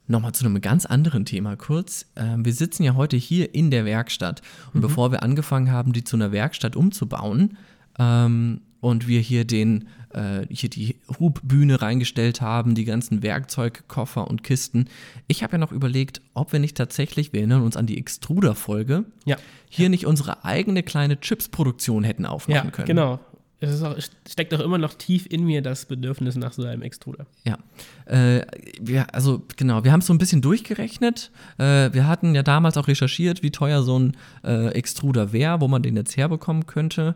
[0.07, 2.05] Nochmal zu einem ganz anderen Thema kurz.
[2.15, 4.41] Ähm, wir sitzen ja heute hier in der Werkstatt.
[4.73, 7.57] Und bevor wir angefangen haben, die zu einer Werkstatt umzubauen
[7.97, 14.43] ähm, und wir hier, den, äh, hier die Hubbühne reingestellt haben, die ganzen Werkzeugkoffer und
[14.43, 14.85] Kisten,
[15.27, 19.05] ich habe ja noch überlegt, ob wir nicht tatsächlich, wir erinnern uns an die Extruder-Folge,
[19.25, 19.37] Ja,
[19.69, 22.87] hier nicht unsere eigene kleine Chips-Produktion hätten aufmachen ja können.
[22.87, 23.19] genau.
[23.59, 23.95] Es auch,
[24.29, 27.25] steckt auch immer noch tief in mir das Bedürfnis nach so einem Extruder.
[27.43, 27.57] Ja,
[28.05, 28.45] äh,
[28.79, 31.31] wir, also genau, wir haben es so ein bisschen durchgerechnet.
[31.57, 35.67] Äh, wir hatten ja damals auch recherchiert, wie teuer so ein äh, Extruder wäre, wo
[35.67, 37.15] man den jetzt herbekommen könnte.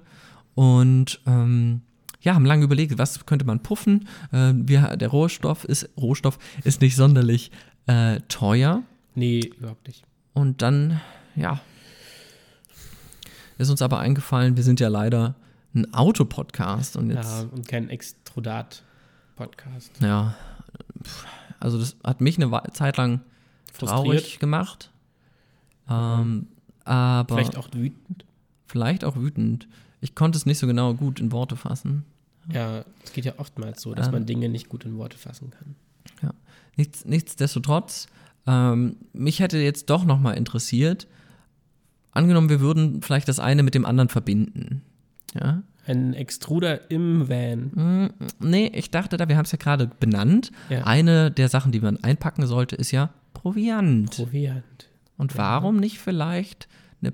[0.59, 1.81] Und ähm,
[2.19, 4.09] ja, haben lange überlegt, was könnte man puffen.
[4.33, 7.49] Äh, wir, der Rohstoff ist, Rohstoff ist nicht sonderlich
[7.87, 8.83] äh, teuer.
[9.15, 10.03] Nee, überhaupt nicht.
[10.33, 10.99] Und dann,
[11.37, 11.61] ja,
[13.57, 15.35] ist uns aber eingefallen, wir sind ja leider
[15.73, 17.31] ein Autopodcast und jetzt.
[17.31, 19.93] Ja, und kein Extrudat-Podcast.
[20.01, 20.35] Ja,
[21.61, 23.21] also das hat mich eine Zeit lang
[23.77, 24.39] traurig Frustriert.
[24.41, 24.91] gemacht.
[25.89, 26.47] Ähm,
[26.83, 28.25] aber Vielleicht auch wütend.
[28.67, 29.69] vielleicht auch wütend.
[30.01, 32.05] Ich konnte es nicht so genau gut in Worte fassen.
[32.51, 34.13] Ja, es geht ja oftmals so, dass Ähm.
[34.13, 35.75] man Dinge nicht gut in Worte fassen kann.
[36.21, 36.33] Ja.
[36.77, 38.07] Nichts, nichtsdestotrotz,
[38.47, 41.07] ähm, mich hätte jetzt doch noch mal interessiert,
[42.11, 44.81] angenommen, wir würden vielleicht das eine mit dem anderen verbinden.
[45.35, 45.61] Ja?
[45.85, 47.71] Ein Extruder im Van.
[47.75, 48.09] Hm,
[48.39, 50.51] Nee, ich dachte da, wir haben es ja gerade benannt.
[50.69, 50.83] Ja.
[50.85, 54.11] Eine der Sachen, die man einpacken sollte, ist ja Proviant.
[54.15, 54.89] Proviant.
[55.17, 56.67] Und warum nicht vielleicht
[57.01, 57.11] eine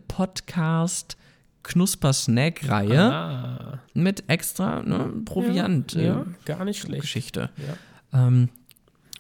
[1.65, 5.93] Podcast-Knusper-Snack-Reihe Ah, mit extra ne, Proviant?
[5.93, 7.01] ja, äh, ja, gar nicht schlecht.
[7.01, 7.49] Geschichte.
[8.13, 8.28] Ja.
[8.28, 8.49] Ähm,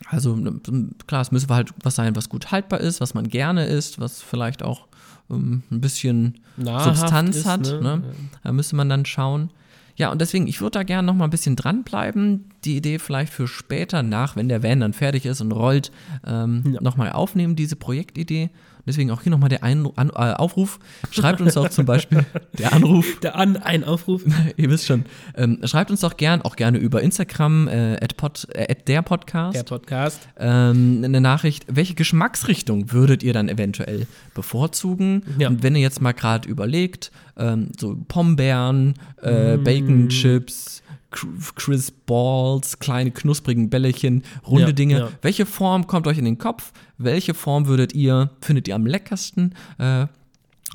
[0.07, 0.59] also ne,
[1.07, 4.21] klar, es müsste halt was sein, was gut haltbar ist, was man gerne isst, was
[4.21, 4.87] vielleicht auch
[5.29, 7.61] ähm, ein bisschen Nahrhaft Substanz ist, hat.
[7.61, 7.81] ne?
[7.81, 8.03] Ne?
[8.43, 9.49] Da müsste man dann schauen.
[9.97, 12.49] Ja, und deswegen, ich würde da gerne noch mal ein bisschen dranbleiben.
[12.65, 15.89] Die Idee vielleicht für später nach, wenn der Van dann fertig ist und rollt,
[16.27, 16.81] ähm, Ja.
[16.81, 18.49] noch mal aufnehmen, diese Projektidee.
[18.87, 20.79] Deswegen auch hier noch mal der Ein An äh, Aufruf.
[21.11, 22.25] Schreibt uns doch zum Beispiel
[22.59, 23.19] der Anruf.
[23.21, 24.23] Der an, ein Aufruf.
[24.57, 25.05] Ihr wisst schon.
[25.35, 29.01] Ähm, schreibt uns doch gern, auch gerne über Instagram, äh, at, pod, äh, at der
[29.01, 30.27] Podcast, Der Podcast.
[30.37, 31.65] ähm, eine Nachricht.
[31.67, 35.23] Welche Geschmacksrichtung würdet ihr dann eventuell bevorzugen?
[35.37, 35.47] Ja.
[35.47, 42.79] Und wenn ihr jetzt mal gerade überlegt, ähm, so Pombeeren, äh, Bacon Chips, Crisp Balls,
[42.79, 44.99] kleine knusprigen Bällchen, runde Ja, Dinge.
[44.99, 45.09] ja.
[45.21, 46.73] Welche Form kommt euch in den Kopf?
[46.97, 49.55] Welche Form würdet ihr, findet ihr am leckersten?
[49.77, 50.07] Äh,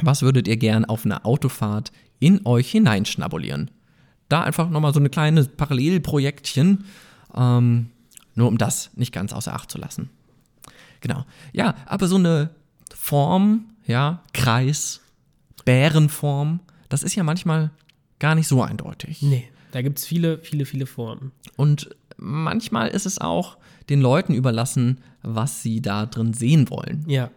[0.02, 3.70] was würdet ihr gern auf einer Autofahrt in euch hineinschnabulieren?
[4.28, 6.84] Da einfach nochmal so eine kleine Parallelprojektchen,
[7.34, 7.90] ähm,
[8.34, 10.08] nur um das nicht ganz außer Acht zu lassen.
[11.00, 11.24] Genau.
[11.52, 12.50] Ja, aber so eine
[12.94, 15.00] Form, ja, Kreis,
[15.64, 17.70] Bärenform, das ist ja manchmal
[18.18, 19.22] gar nicht so eindeutig.
[19.22, 21.32] Nee, da gibt es viele, viele, viele Formen.
[21.56, 23.56] Und manchmal ist es auch
[23.88, 27.04] den Leuten überlassen, was sie da drin sehen wollen.
[27.06, 27.30] Ja.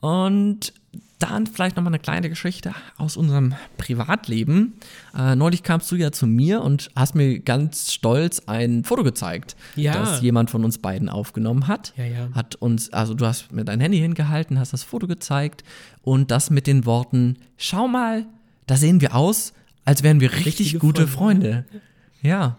[0.00, 0.72] Und
[1.18, 4.74] dann vielleicht nochmal eine kleine Geschichte aus unserem Privatleben.
[5.16, 9.56] Äh, neulich kamst du ja zu mir und hast mir ganz stolz ein Foto gezeigt,
[9.76, 9.94] Ja.
[9.94, 11.94] das jemand von uns beiden aufgenommen hat.
[11.96, 12.28] Ja, ja.
[12.34, 15.64] Hat uns, also du hast mir dein Handy hingehalten, hast das Foto gezeigt
[16.02, 18.26] und das mit den Worten: Schau mal,
[18.66, 21.64] da sehen wir aus, als wären wir richtig Richtige gute Freunde.
[21.70, 21.82] Freunde.
[22.22, 22.58] Ja.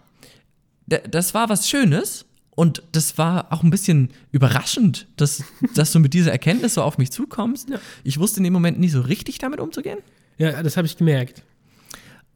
[0.87, 5.43] D das war was Schönes und das war auch ein bisschen überraschend, dass,
[5.75, 7.69] dass du mit dieser Erkenntnis so auf mich zukommst.
[7.69, 7.79] Ja.
[8.03, 9.99] Ich wusste in dem Moment nicht so richtig damit umzugehen
[10.37, 11.43] Ja, das habe ich gemerkt.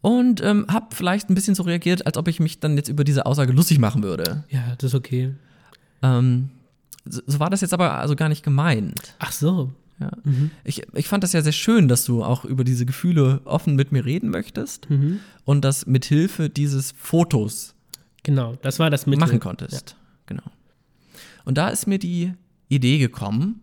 [0.01, 3.03] und ähm, habe vielleicht ein bisschen so reagiert, als ob ich mich dann jetzt über
[3.03, 4.43] diese Aussage lustig machen würde.
[4.49, 5.33] Ja, das ist okay.
[6.01, 6.49] Ähm,
[7.05, 9.15] so, so war das jetzt aber also gar nicht gemeint.
[9.19, 9.71] Ach so.
[9.99, 10.11] Ja.
[10.63, 13.91] Ich, ich fand das ja sehr schön, dass du auch über diese Gefühle offen mit
[13.91, 15.19] mir reden möchtest Mhm.
[15.45, 17.75] und das mit Hilfe dieses Fotos
[18.23, 19.19] Genau, das war das Mittel.
[19.19, 19.95] machen konntest.
[20.25, 20.43] Genau.
[21.45, 22.33] Und da ist mir die
[22.69, 23.61] Idee gekommen,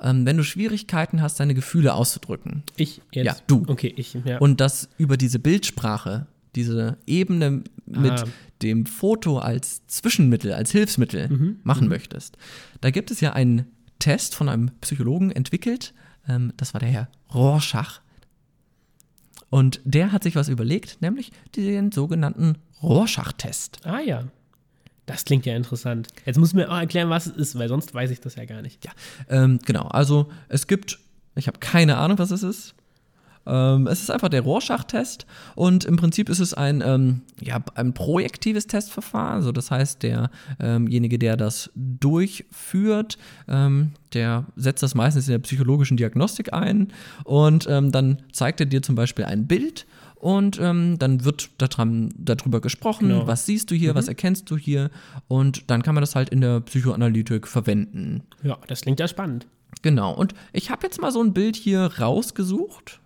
[0.00, 3.26] ähm, wenn du Schwierigkeiten hast, deine Gefühle auszudrücken Ich jetzt.
[3.26, 3.62] Ja, du.
[3.66, 4.14] Okay, ich.
[4.24, 4.38] Ja.
[4.38, 8.24] und das über diese Bildsprache, diese Ebene mit Ah.
[8.62, 11.56] dem Foto als Zwischenmittel, als Hilfsmittel Mhm.
[11.62, 12.38] machen möchtest.
[12.80, 13.66] Da gibt es ja einen
[13.98, 15.94] Test von einem Psychologen entwickelt,
[16.28, 18.00] ähm, das war der Herr Rorschach.
[19.48, 23.80] Und der hat sich was überlegt, nämlich den sogenannten Rorschach-Test.
[23.84, 24.24] Ah ja.
[25.06, 26.08] Das klingt ja interessant.
[26.24, 28.60] Jetzt muss mir auch erklären, was es ist, weil sonst weiß ich das ja gar
[28.60, 28.84] nicht.
[28.84, 28.90] Ja,
[29.28, 29.86] ähm, genau.
[29.86, 30.98] Also es gibt,
[31.36, 32.74] ich habe keine Ahnung, was es ist.
[33.46, 37.94] Ähm, es ist einfach der Rorschach-Test und im Prinzip ist es ein, ähm, ja, ein
[37.94, 39.36] projektives Testverfahren.
[39.36, 45.96] Also das heißt, derjenige, der das durchführt, ähm, der setzt das meistens in der psychologischen
[45.96, 46.92] Diagnostik ein
[47.24, 52.08] und ähm, dann zeigt er dir zum Beispiel ein Bild und ähm, dann wird daran,
[52.16, 53.26] darüber gesprochen, Genau.
[53.26, 53.96] was siehst du hier, Mhm.
[53.96, 54.90] was erkennst du hier
[55.28, 58.22] und dann kann man das halt in der Psychoanalytik verwenden.
[58.42, 59.46] Ja, das klingt ja spannend.
[59.82, 63.00] Genau, und ich habe jetzt mal so ein Bild hier rausgesucht,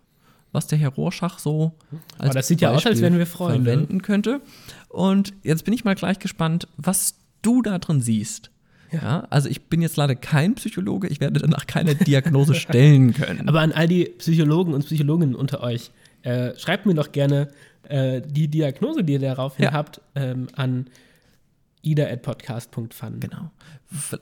[0.52, 1.72] was der Herr Rorschach so
[2.18, 3.70] als sieht ja aus, als wären wir Freunde.
[3.70, 4.40] verwenden könnte.
[4.88, 8.50] Und jetzt bin ich mal gleich gespannt, was du da drin siehst.
[8.92, 9.24] Ja.
[9.30, 13.48] also ich bin jetzt leider kein Psychologe, ich werde danach keine Diagnose stellen können.
[13.48, 17.48] Aber an all die Psychologen und Psychologinnen unter euch, äh, schreibt mir doch gerne
[17.88, 19.72] äh, die Diagnose, die ihr daraufhin Ja.
[19.72, 20.86] habt, ähm, an
[21.82, 23.20] ida.podcast.fun.
[23.20, 23.50] Genau.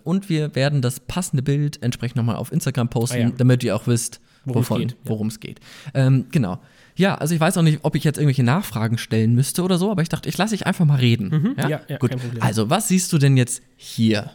[0.05, 3.31] Und wir werden das passende Bild entsprechend nochmal auf Instagram posten, Ah ja.
[3.37, 5.61] damit ihr auch wisst, Worum es geht,
[5.95, 6.07] ja.
[6.07, 6.59] Ähm, genau.
[6.97, 9.91] Ja, also ich weiß auch nicht, ob ich jetzt irgendwelche Nachfragen stellen müsste oder so,
[9.91, 11.29] aber ich dachte, ich lasse dich einfach mal reden.
[11.29, 11.55] Mhm.
[11.57, 12.11] Ja, ja, Gut.
[12.11, 12.43] kein Problem.
[12.43, 14.31] Also, was siehst du denn jetzt hier?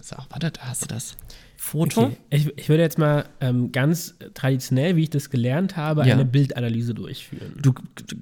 [0.00, 1.16] So, warte, da hast du das
[1.56, 2.04] Foto.
[2.04, 2.16] Okay.
[2.30, 6.14] Ich, ich würde jetzt mal ähm, ganz traditionell, wie ich das gelernt habe, Ja.
[6.14, 7.54] eine Bildanalyse durchführen.
[7.60, 7.72] Du,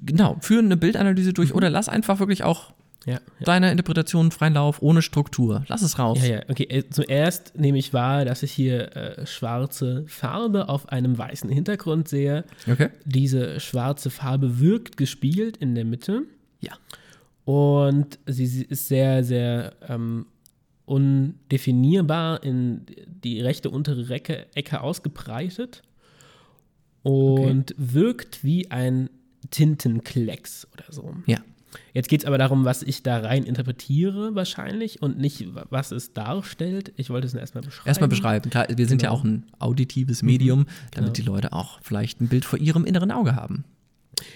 [0.05, 2.73] genau, führen eine Bildanalyse durch oder lass einfach wirklich auch
[3.05, 3.19] Ja, ja.
[3.45, 5.63] deiner Interpretation freien Lauf, ohne Struktur.
[5.67, 6.19] Lass es raus.
[6.21, 6.63] Ja, ja, okay.
[6.65, 12.09] Äh, Zuerst nehme ich wahr, dass ich hier äh, schwarze Farbe auf einem weißen Hintergrund
[12.09, 12.43] sehe.
[12.69, 12.89] Okay.
[13.05, 16.23] Diese schwarze Farbe wirkt gespiegelt in der Mitte
[16.59, 16.73] Ja.
[17.45, 20.25] und sie sie ist sehr, sehr ähm,
[20.85, 22.85] undefinierbar in
[23.23, 25.83] die rechte untere Recke, Ecke ausgebreitet
[27.03, 29.09] und wirkt wie ein
[29.51, 31.13] Tintenklecks oder so.
[31.25, 31.37] Ja.
[31.93, 36.13] Jetzt geht es aber darum, was ich da rein interpretiere wahrscheinlich und nicht, was es
[36.13, 36.93] darstellt.
[36.95, 37.87] Ich wollte es nur erstmal beschreiben.
[37.87, 38.49] Erstmal beschreiben.
[38.49, 39.19] Klar, wir sind ja Genau.
[39.19, 41.13] auch ein auditives Medium, damit genau.
[41.13, 43.65] die Leute auch vielleicht ein Bild vor ihrem inneren Auge haben.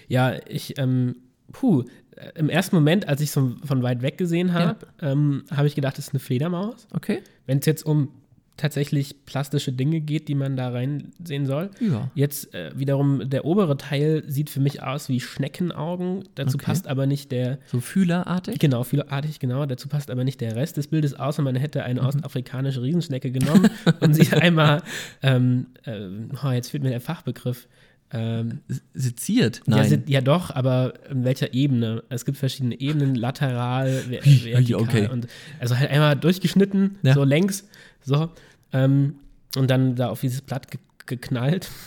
[0.08, 1.16] Ja, ich, ähm,
[1.52, 1.84] puh,
[2.16, 5.68] äh, im ersten Moment, als ich es von, von weit weg gesehen habe, ähm, habe
[5.68, 6.88] ich gedacht, es ist eine Fledermaus.
[6.94, 7.22] Okay?
[7.46, 8.10] Wenn es jetzt um
[8.56, 11.72] tatsächlich plastische Dinge geht, die man da reinsehen soll.
[11.80, 12.12] Ja.
[12.14, 16.24] Jetzt äh, wiederum, der obere Teil sieht für mich aus wie Schneckenaugen.
[16.36, 16.66] Dazu Okay.
[16.66, 18.60] passt aber nicht der, So fühlerartig.
[18.60, 21.86] genau, vielartig, genau, dazu passt aber nicht der Rest des Bildes, außer man hätte Mhm.
[21.86, 23.70] eine ostafrikanische Riesenschnecke genommen
[24.02, 24.84] und sie einmal,
[25.24, 26.00] ähm, äh,
[26.46, 27.68] oh, jetzt fehlt mir der Fachbegriff,
[28.16, 28.60] ähm,
[28.94, 29.62] Seziert?
[29.68, 29.90] ja, Nein.
[29.90, 32.04] sind, ja, doch, aber in welcher Ebene?
[32.10, 35.08] Es gibt verschiedene Ebenen, lateral, vertikal Okay.
[35.12, 35.28] und
[35.60, 37.16] also halt einmal durchgeschnitten, Ja.
[37.16, 37.68] so längs,
[38.04, 38.30] so
[38.72, 39.16] ähm,
[39.56, 41.70] und dann da auf dieses Blatt ge geknallt.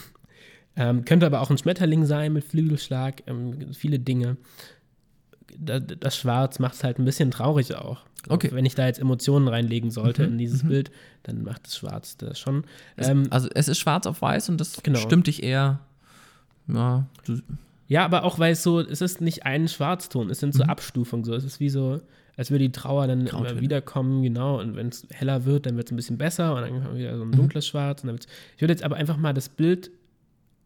[0.78, 4.36] Ähm, könnte aber auch ein Schmetterling sein mit Flügelschlag, ähm, viele Dinge.
[5.58, 8.00] Da, das Schwarz macht es halt ein bisschen traurig auch.
[8.26, 8.50] So, Okay.
[8.52, 10.90] Wenn ich da jetzt Emotionen reinlegen sollte Mhm, in dieses Bild,
[11.22, 12.64] dann macht das Schwarz das schon.
[12.98, 14.98] Ähm, also es ist schwarz auf weiß und das Genau.
[14.98, 15.80] stimmt dich eher.
[16.68, 17.06] Ja,
[17.88, 20.68] Ja, aber auch weil es so, es ist nicht ein Schwarzton, es sind so Mhm.
[20.68, 21.24] Abstufungen.
[21.24, 21.32] So.
[21.32, 22.02] Es ist wie so,
[22.36, 23.50] als würde die Trauer dann Grautöne.
[23.52, 24.60] immer wiederkommen, genau.
[24.60, 27.16] Und wenn es heller wird, dann wird es ein bisschen besser und dann kommt wieder
[27.16, 27.30] so Mhm.
[27.32, 28.02] ein dunkles Schwarz.
[28.02, 29.90] Und dann wird's, ich würde jetzt aber einfach mal das Bild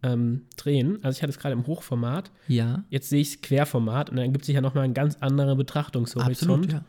[0.03, 0.99] ähm, drehen.
[1.03, 4.33] Also ich hatte es gerade im Hochformat, ja, jetzt sehe ich es Querformat und dann
[4.33, 6.65] gibt sich ja nochmal ein ganz anderer Betrachtungshorizont.
[6.67, 6.85] absolut, ja.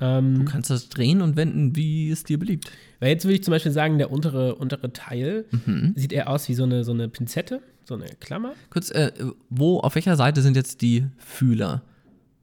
[0.00, 2.70] Ähm, Du kannst das drehen und wenden, wie es dir beliebt.
[3.00, 5.92] weil jetzt würde ich zum Beispiel sagen, der untere, untere Teil Mhm.
[5.96, 8.54] sieht eher aus wie so eine, so eine Pinzette, so eine Klammer.
[8.70, 9.12] Kurz, äh,
[9.50, 11.82] wo, auf welcher Seite sind jetzt die Fühler?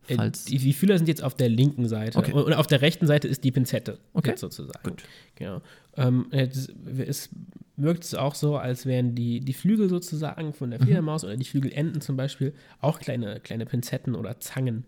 [0.08, 2.18] Äh, Die, die Fühler sind jetzt auf der linken Seite.
[2.18, 2.32] Okay.
[2.34, 3.98] Und auf der rechten Seite ist die Pinzette.
[4.14, 4.34] Okay.
[4.36, 4.80] Sozusagen.
[4.84, 5.04] Gut.
[5.36, 5.62] Genau.
[5.98, 7.30] Ähm, jetzt, es
[7.78, 10.72] wirkt es auch so, als wären die, die Flügel sozusagen von Mhm.
[10.72, 14.86] der Fledermaus oder die Flügelenden zum Beispiel auch kleine, kleine Pinzetten oder Zangen.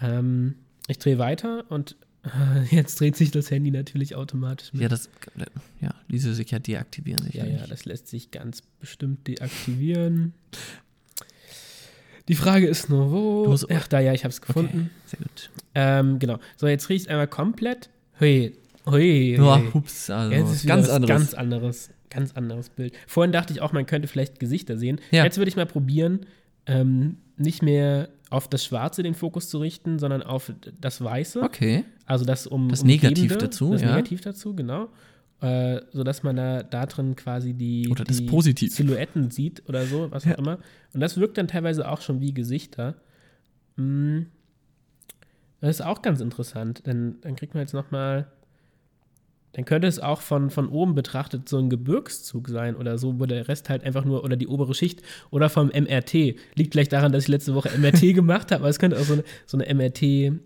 [0.00, 0.56] Ähm,
[0.88, 4.82] ich drehe weiter und äh, jetzt dreht sich das Handy natürlich automatisch mit.
[4.82, 5.08] ja, das,
[5.80, 7.24] ja, ließe sich ja deaktivieren.
[7.26, 7.60] Ja, sicherlich.
[7.60, 10.34] ja, das lässt sich ganz bestimmt deaktivieren.
[12.28, 13.46] Die Frage ist nur, wo?
[13.46, 14.90] Musst- Ach, da, ja, ich habe es gefunden.
[15.06, 15.50] Sehr gut.
[15.74, 16.38] Ähm, genau.
[16.56, 17.88] So, jetzt riecht es einmal komplett.
[18.20, 18.52] Hui,
[18.90, 19.38] hui.
[19.40, 21.08] Oh, ups, also, Jetzt ist ganz anderes.
[21.16, 22.94] Ganz anderes, ganz anderes Bild.
[23.06, 25.00] Vorhin dachte ich auch, man könnte vielleicht Gesichter sehen.
[25.10, 25.24] Ja.
[25.24, 26.26] Jetzt würde ich mal probieren,
[26.66, 31.42] ähm, nicht mehr auf das Schwarze den Fokus zu richten, sondern auf das Weiße.
[31.42, 31.84] okay.
[32.06, 33.88] Also das um Das Negativ dazu, Das ja.
[33.88, 34.88] Negativ dazu, genau.
[35.42, 38.74] Äh, sodass man da, da drin quasi die, die Positiv.
[38.74, 40.34] Silhouetten sieht oder so, was Ja.
[40.34, 40.58] auch immer.
[40.94, 42.94] Und das wirkt dann teilweise auch schon wie Gesichter.
[43.76, 44.22] Mm.
[45.60, 48.28] Das ist auch ganz interessant, denn dann kriegt man jetzt noch mal
[49.56, 53.24] dann könnte es auch von, von oben betrachtet so ein Gebirgszug sein oder so, wo
[53.24, 56.12] der Rest halt einfach nur, oder die obere Schicht oder vom MRT.
[56.56, 59.14] Liegt vielleicht daran, dass ich letzte Woche MRT gemacht habe, aber es könnte auch so
[59.14, 60.38] eine, so eine MRT-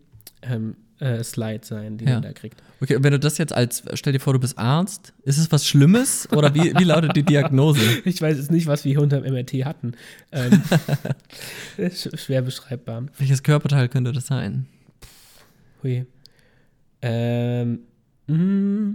[0.42, 2.14] ähm, äh, Slide sein, die Ja.
[2.14, 2.62] man da kriegt.
[2.80, 5.50] Okay, und wenn du das jetzt als, stell dir vor, du bist Arzt, ist es
[5.52, 7.80] was Schlimmes oder wie, wie lautet die Diagnose?
[8.04, 9.92] Ich weiß jetzt nicht, was wir hier unter dem MRT hatten.
[10.32, 10.62] Ähm,
[12.14, 13.06] schwer beschreibbar.
[13.18, 14.66] Welches Körperteil könnte das sein?
[15.82, 16.06] Hui.
[17.02, 17.80] Ähm,
[18.26, 18.94] mh,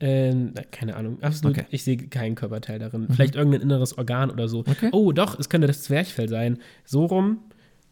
[0.00, 1.22] ähm, na, keine Ahnung.
[1.22, 1.66] Absolut, Okay.
[1.70, 3.06] ich sehe keinen Körperteil darin.
[3.10, 4.60] Vielleicht irgendein inneres Organ oder so.
[4.60, 4.88] Okay.
[4.92, 6.58] Oh, doch, es könnte das Zwerchfell sein.
[6.84, 7.38] So rum.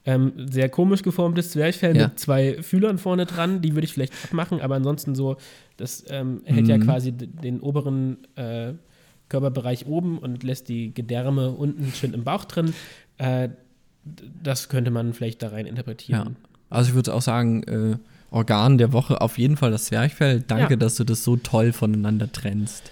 [0.07, 2.09] Ähm, sehr komisch geformtes Zwerchfell Ja.
[2.09, 3.63] mit zwei Fühlern vorne dran.
[3.63, 5.37] Die würde ich vielleicht abmachen, aber ansonsten so,
[5.79, 6.83] das ähm, hält ja Mhm.
[6.85, 8.75] quasi d- den oberen äh,
[9.31, 12.75] Körperbereich oben und lässt die Gedärme unten schön im Bauch drin.
[13.17, 13.49] Äh,
[14.43, 15.71] das könnte man vielleicht da rein Ja.
[15.71, 16.37] interpretieren.
[16.69, 17.97] Also ich würde auch sagen, äh,
[18.31, 20.43] Organ der Woche auf jeden Fall das Zwerchfell.
[20.47, 20.77] Danke, Ja.
[20.77, 22.91] dass du das so toll voneinander trennst.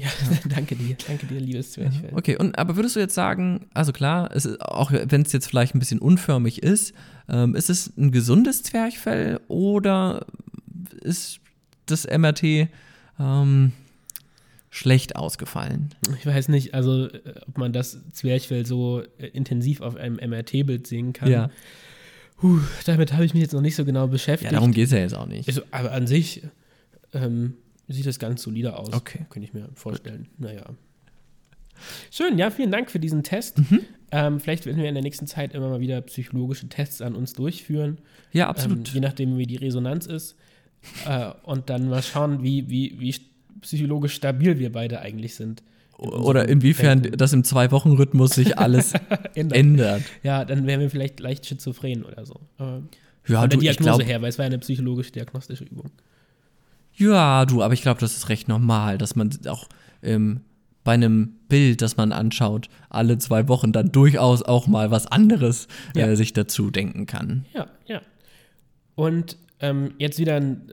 [0.00, 0.08] Ja,
[0.48, 0.96] danke dir.
[1.06, 2.10] Danke dir, liebes Zwerchfell.
[2.14, 5.74] Okay, und aber würdest du jetzt sagen, also klar, ist, auch wenn es jetzt vielleicht
[5.74, 6.94] ein bisschen unförmig ist,
[7.28, 10.26] ähm, ist es ein gesundes Zwerchfell oder
[11.02, 11.40] ist
[11.86, 12.68] das MRT
[13.18, 13.72] ähm,
[14.70, 15.90] schlecht ausgefallen?
[16.18, 20.86] Ich weiß nicht, also äh, ob man das Zwerchfell so äh, intensiv auf einem MRT-Bild
[20.86, 21.50] sehen kann.
[22.36, 24.52] Puh, damit habe ich mich jetzt noch nicht so genau Ja, beschäftigt.
[24.52, 25.46] darum geht es ja jetzt auch nicht.
[25.46, 26.42] Also, aber an sich
[27.12, 27.54] ähm,
[27.96, 28.92] sieht das ganz solide aus.
[28.92, 29.26] Okay.
[29.30, 30.28] Könnte ich mir vorstellen.
[30.38, 30.64] Naja.
[32.10, 33.58] Schön, ja, vielen Dank für diesen Test.
[33.58, 33.80] Mhm.
[34.12, 37.32] Ähm, vielleicht werden wir in der nächsten Zeit immer mal wieder psychologische Tests an uns
[37.32, 37.98] durchführen.
[38.32, 38.88] Ja, Ähm, absolut.
[38.88, 40.36] je nachdem, wie die Resonanz ist.
[41.06, 43.14] Äh, und dann mal schauen, wie, wie, wie
[43.62, 45.62] psychologisch stabil wir beide eigentlich sind.
[45.98, 47.18] in Oder inwiefern Denken.
[47.18, 48.92] das im Zwei-Wochen-Rhythmus sich alles
[49.34, 49.58] ändert.
[49.58, 50.02] ändert.
[50.22, 52.40] Ja, dann wären wir vielleicht leicht schizophren oder so.
[52.58, 52.82] Aber
[53.26, 55.90] Ja, von der du, ich Diagnose glaub, her, weil es war eine psychologische diagnostische Übung.
[56.94, 59.68] Ja, du, aber ich glaube, das ist recht normal, dass man auch
[60.02, 60.40] ähm,
[60.84, 65.68] bei einem Bild, das man anschaut, alle zwei Wochen dann durchaus auch mal was anderes
[65.94, 66.06] Ja.
[66.08, 67.44] äh, sich dazu denken kann.
[67.52, 68.00] Ja, ja.
[68.94, 70.70] Und ähm, jetzt wieder ein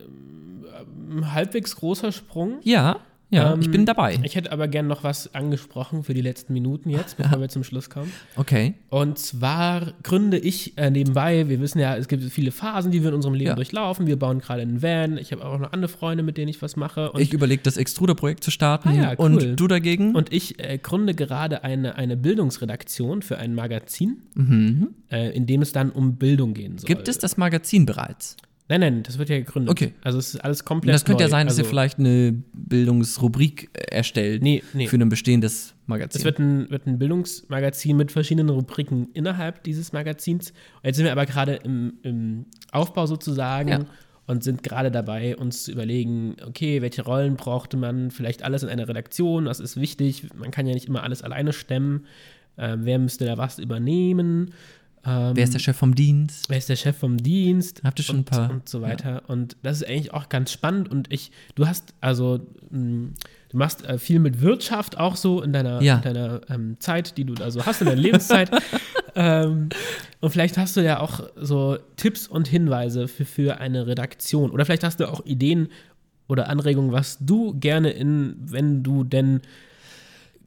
[1.11, 2.59] ähm, halbwegs großer Sprung.
[2.63, 4.17] Ja, ja, Ähm, ich bin dabei.
[4.23, 7.63] Ich hätte aber gern noch was angesprochen für die letzten Minuten jetzt, bevor wir zum
[7.63, 8.11] Schluss kommen.
[8.35, 8.75] Okay.
[8.89, 13.09] Und zwar gründe ich äh, nebenbei, wir wissen ja, es gibt viele Phasen, die wir
[13.09, 13.55] in unserem Leben Ja.
[13.55, 14.07] durchlaufen.
[14.07, 15.17] Wir bauen gerade einen Van.
[15.17, 17.11] Ich habe auch noch andere Freunde, mit denen ich was mache.
[17.17, 18.89] Ich überlege, das Extruder-Projekt zu starten.
[18.89, 19.25] Ah ja, cool.
[19.25, 20.15] Und du dagegen?
[20.15, 24.89] Und ich äh, gründe gerade eine, eine Bildungsredaktion für ein Magazin, mhm.
[25.11, 26.87] äh, in dem es dann um Bildung gehen soll.
[26.87, 28.37] Gibt es das Magazin bereits?
[28.69, 29.71] Nein, nein, das wird ja gegründet.
[29.71, 29.93] Okay.
[30.03, 31.31] Also es ist alles Und komplett das könnte ja neu.
[31.31, 34.87] sein, dass also, ihr vielleicht eine Bildungsrubrik erstellt Nee, nee.
[34.87, 36.19] für ein bestehendes Magazin.
[36.19, 40.51] Es wird ein, wird ein Bildungsmagazin mit verschiedenen Rubriken innerhalb dieses Magazins.
[40.51, 43.85] Und jetzt sind wir aber gerade im, im Aufbau sozusagen Ja.
[44.25, 48.69] und sind gerade dabei, uns zu überlegen, okay, welche Rollen brauchte man, vielleicht alles in
[48.69, 52.05] einer Redaktion, was ist wichtig, man kann ja nicht immer alles alleine stemmen,
[52.57, 54.51] äh, wer müsste da was übernehmen,
[55.05, 56.49] ähm, Wer ist der Chef vom Dienst?
[56.49, 59.23] wer ist der Chef vom Dienst Habt ihr schon ein und, paar- und so weiter.
[59.27, 60.89] Und das ist eigentlich auch ganz spannend.
[60.89, 62.39] Und ich, du hast also,
[62.71, 63.09] mh,
[63.49, 65.97] du machst äh, viel mit Wirtschaft auch so in deiner, Ja.
[65.97, 68.49] in deiner ähm, Zeit, die du da so hast, in deiner Lebenszeit.
[69.15, 69.69] ähm,
[70.19, 74.51] und vielleicht hast du ja auch so Tipps und Hinweise für, für eine Redaktion.
[74.51, 75.69] Oder vielleicht hast du auch Ideen
[76.27, 79.41] oder Anregungen, was du gerne in, wenn du denn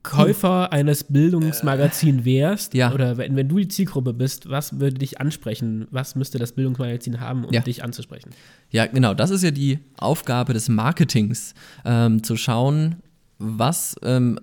[0.03, 2.93] Käufer eines Bildungsmagazins wärst, ja.
[2.93, 5.87] oder wenn, wenn du die Zielgruppe bist, was würde dich ansprechen?
[5.91, 7.61] Was müsste das Bildungsmagazin haben, um Ja.
[7.61, 8.31] dich anzusprechen?
[8.71, 9.13] Ja, genau.
[9.13, 12.97] Das ist ja die Aufgabe des Marketings, ähm, zu schauen,
[13.39, 14.39] was, ähm,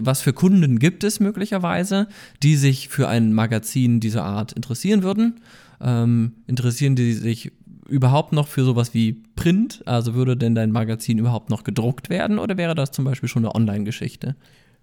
[0.00, 2.08] was für Kunden gibt es möglicherweise,
[2.42, 5.40] die sich für ein Magazin dieser Art interessieren würden.
[5.80, 7.52] Ähm, interessieren die sich
[7.88, 9.82] überhaupt noch für sowas wie Print?
[9.86, 13.44] Also würde denn dein Magazin überhaupt noch gedruckt werden oder wäre das zum Beispiel schon
[13.44, 14.34] eine Online-Geschichte?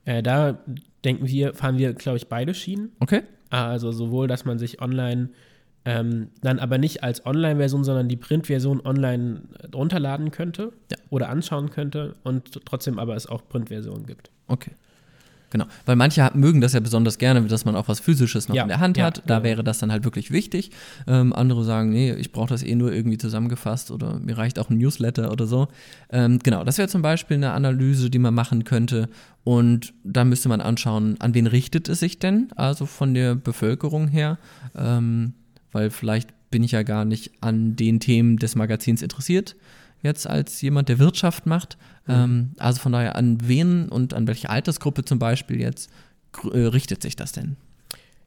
[0.05, 0.59] Äh, da
[1.03, 2.91] denken wir, fahren wir, glaube ich, beide Schienen.
[2.99, 3.21] Okay?
[3.49, 5.29] Also sowohl, dass man sich online
[5.85, 10.97] ähm, dann aber nicht als Online-Version, sondern die Print-Version online äh, runterladen könnte Ja.
[11.09, 14.31] oder anschauen könnte und trotzdem aber es auch Print-Versionen gibt.
[14.47, 14.71] Okay.
[15.53, 18.63] Genau, weil manche mögen das ja besonders gerne, dass man auch was Physisches noch Ja,
[18.63, 19.21] in der Hand ja, hat.
[19.27, 20.71] Da wäre das dann halt wirklich wichtig.
[21.05, 24.71] Ähm, andere sagen, nee, ich brauche das eh nur irgendwie zusammengefasst oder mir reicht auch
[24.71, 25.67] ein Newsletter oder so.
[26.09, 29.09] Ähm, genau, das wäre zum Beispiel eine Analyse, die man machen könnte.
[29.43, 34.07] Und da müsste man anschauen, an wen richtet es sich denn, also von der Bevölkerung
[34.07, 34.39] her.
[34.75, 35.33] Ähm,
[35.71, 39.55] weil vielleicht bin ich ja gar nicht an den Themen des Magazins interessiert
[40.03, 41.77] jetzt als jemand, der Wirtschaft macht.
[42.07, 45.89] Ähm, also von daher, an wen und an welche Altersgruppe zum Beispiel jetzt
[46.51, 47.55] äh, richtet sich das denn?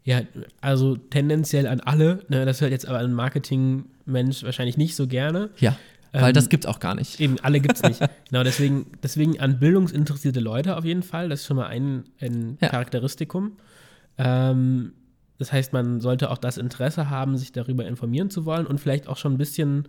[0.03, 0.22] Ja,
[0.61, 2.24] also tendenziell an alle.
[2.29, 5.51] Ne, das hört jetzt aber ein Marketing-Mensch wahrscheinlich nicht so gerne.
[5.59, 5.77] Ja,
[6.12, 7.20] Weil Ähm, das gibt's auch gar nicht.
[7.20, 8.01] Eben, alle gibt es nicht.
[8.31, 11.29] genau, deswegen, deswegen an bildungsinteressierte Leute auf jeden Fall.
[11.29, 12.68] Das ist schon mal ein, ein Ja.
[12.68, 13.53] Charakteristikum.
[14.16, 14.93] Ähm,
[15.39, 19.07] das heißt, man sollte auch das Interesse haben, sich darüber informieren zu wollen und vielleicht
[19.09, 19.89] auch schon ein bisschen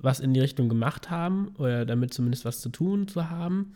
[0.00, 3.72] was in die Richtung gemacht haben oder damit zumindest was zu tun zu haben.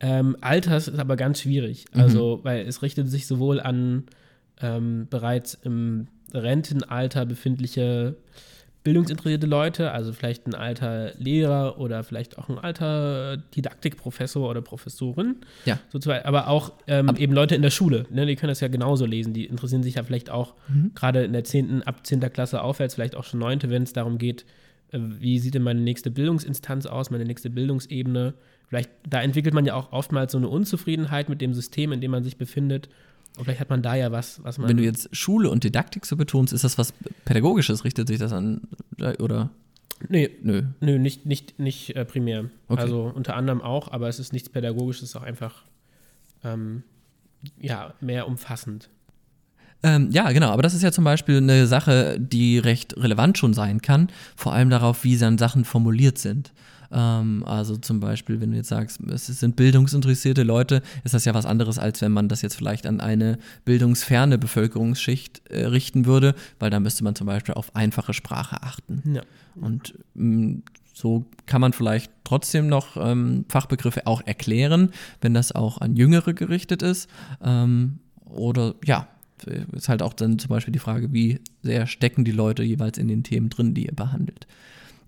[0.00, 1.86] Ähm, Alters ist aber ganz schwierig.
[1.92, 4.04] Also, weil es richtet sich sowohl an
[4.60, 8.16] ähm, bereits im Rentenalter befindliche
[8.82, 15.36] bildungsinteressierte Leute, also vielleicht ein alter Lehrer oder vielleicht auch ein alter Didaktikprofessor oder Professorin,
[15.64, 15.78] Ja.
[15.90, 19.06] sozusagen, aber auch ähm, eben Leute in der Schule, ne, die können das ja genauso
[19.06, 20.52] lesen, die interessieren sich ja vielleicht auch
[20.94, 22.20] gerade in der 10., ab 10.
[22.30, 24.44] Klasse aufwärts, vielleicht auch schon 9., wenn es darum geht,
[24.94, 28.34] wie sieht denn meine nächste Bildungsinstanz aus, meine nächste Bildungsebene.
[28.68, 32.10] Vielleicht, da entwickelt man ja auch oftmals so eine Unzufriedenheit mit dem System, in dem
[32.10, 32.88] man sich befindet.
[33.36, 34.68] Und vielleicht hat man da ja was, was man.
[34.68, 36.92] Wenn du jetzt Schule und Didaktik so betonst, ist das was
[37.24, 37.84] Pädagogisches?
[37.84, 38.62] Richtet sich das an,
[39.18, 39.50] oder?
[40.08, 40.62] nee, Nö.
[40.80, 42.50] Nö, nicht, nicht, nicht äh, primär.
[42.68, 42.80] Okay.
[42.80, 45.64] Also unter anderem auch, aber es ist nichts Pädagogisches, es ist auch einfach
[46.44, 46.84] ähm,
[47.60, 48.88] ja, mehr umfassend.
[49.84, 53.52] Ähm, ja, genau, aber das ist ja zum Beispiel eine Sache, die recht relevant schon
[53.52, 56.52] sein kann, vor allem darauf, wie dann Sachen formuliert sind.
[56.90, 61.34] Ähm, also zum Beispiel, wenn du jetzt sagst, es sind bildungsinteressierte Leute, ist das ja
[61.34, 66.34] was anderes, als wenn man das jetzt vielleicht an eine bildungsferne Bevölkerungsschicht äh, richten würde,
[66.58, 69.02] weil da müsste man zum Beispiel auf einfache Sprache achten.
[69.14, 69.22] Ja.
[69.60, 70.62] Und mh,
[70.94, 76.32] so kann man vielleicht trotzdem noch ähm, Fachbegriffe auch erklären, wenn das auch an Jüngere
[76.32, 77.10] gerichtet ist.
[77.42, 79.08] Ähm, oder ja,
[79.72, 83.08] ist halt auch dann zum Beispiel die Frage, wie sehr stecken die Leute jeweils in
[83.08, 84.46] den Themen drin, die ihr behandelt.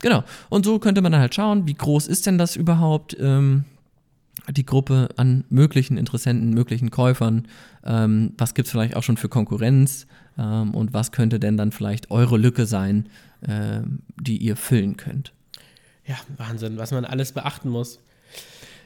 [0.00, 0.24] Genau.
[0.48, 3.64] Und so könnte man dann halt schauen, wie groß ist denn das überhaupt, ähm,
[4.50, 7.48] die Gruppe an möglichen Interessenten, möglichen Käufern.
[7.84, 10.06] Ähm, was gibt es vielleicht auch schon für Konkurrenz?
[10.38, 13.08] Ähm, und was könnte denn dann vielleicht eure Lücke sein,
[13.46, 15.32] ähm, die ihr füllen könnt?
[16.06, 17.98] Ja, Wahnsinn, was man alles beachten muss.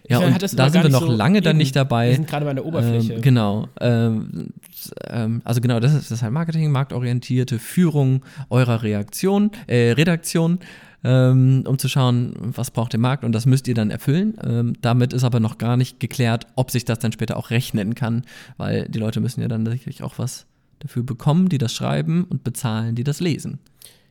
[0.09, 1.59] Ja, Ich und da sind wir noch so lange dann eben.
[1.59, 2.09] nicht dabei.
[2.09, 3.15] Wir sind gerade bei der Oberfläche.
[3.15, 3.69] Ähm, genau.
[3.81, 9.93] Ähm, s- ähm, also genau, das ist, das halt Marketing, marktorientierte Führung eurer Reaktion, äh,
[9.93, 10.59] Redaktion,
[11.05, 14.35] ähm, um zu schauen, was braucht der Markt und das müsst ihr dann erfüllen.
[14.43, 17.95] Ähm, damit ist aber noch gar nicht geklärt, ob sich das dann später auch rechnen
[17.95, 18.23] kann,
[18.57, 20.47] weil die Leute müssen ja dann sicherlich auch was
[20.81, 23.59] dafür bekommen, die das schreiben und bezahlen, die das lesen.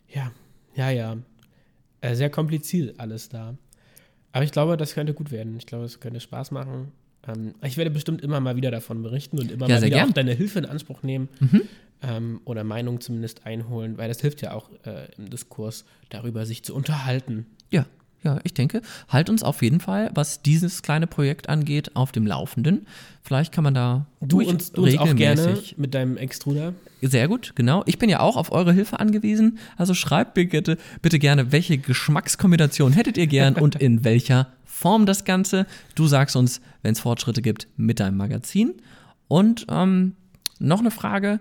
[0.07, 0.31] Ja,
[0.75, 1.17] ja, ja.
[2.01, 3.55] Äh, sehr kompliziert alles da.
[4.31, 5.57] Aber ich glaube, das könnte gut werden.
[5.57, 6.91] Ich glaube, es könnte Spaß machen.
[7.27, 10.05] Ähm, ich werde bestimmt immer mal wieder davon berichten und immer Ja, mal wieder gern.
[10.07, 10.11] Mhm.
[10.11, 11.29] auch deine Hilfe in Anspruch nehmen
[12.03, 16.63] ähm, oder Meinung zumindest einholen, weil das hilft ja auch äh, im Diskurs darüber, sich
[16.63, 17.45] zu unterhalten.
[17.71, 17.85] Ja,
[18.23, 22.27] ja, ich denke, halt uns auf jeden Fall, was dieses kleine Projekt angeht, auf dem
[22.27, 22.85] Laufenden.
[23.21, 26.73] Vielleicht kann man da Du uns, du uns auch gerne mit deinem Extruder.
[27.01, 27.83] Sehr gut, genau.
[27.85, 29.57] Ich bin ja auch auf eure Hilfe angewiesen.
[29.77, 35.05] Also schreibt mir bitte, bitte gerne, welche Geschmackskombination hättet ihr gern und in welcher Form
[35.05, 35.65] das Ganze.
[35.95, 38.73] Du sagst uns, wenn es Fortschritte gibt, mit deinem Magazin.
[39.29, 40.15] Und ähm,
[40.59, 41.39] noch eine Frage.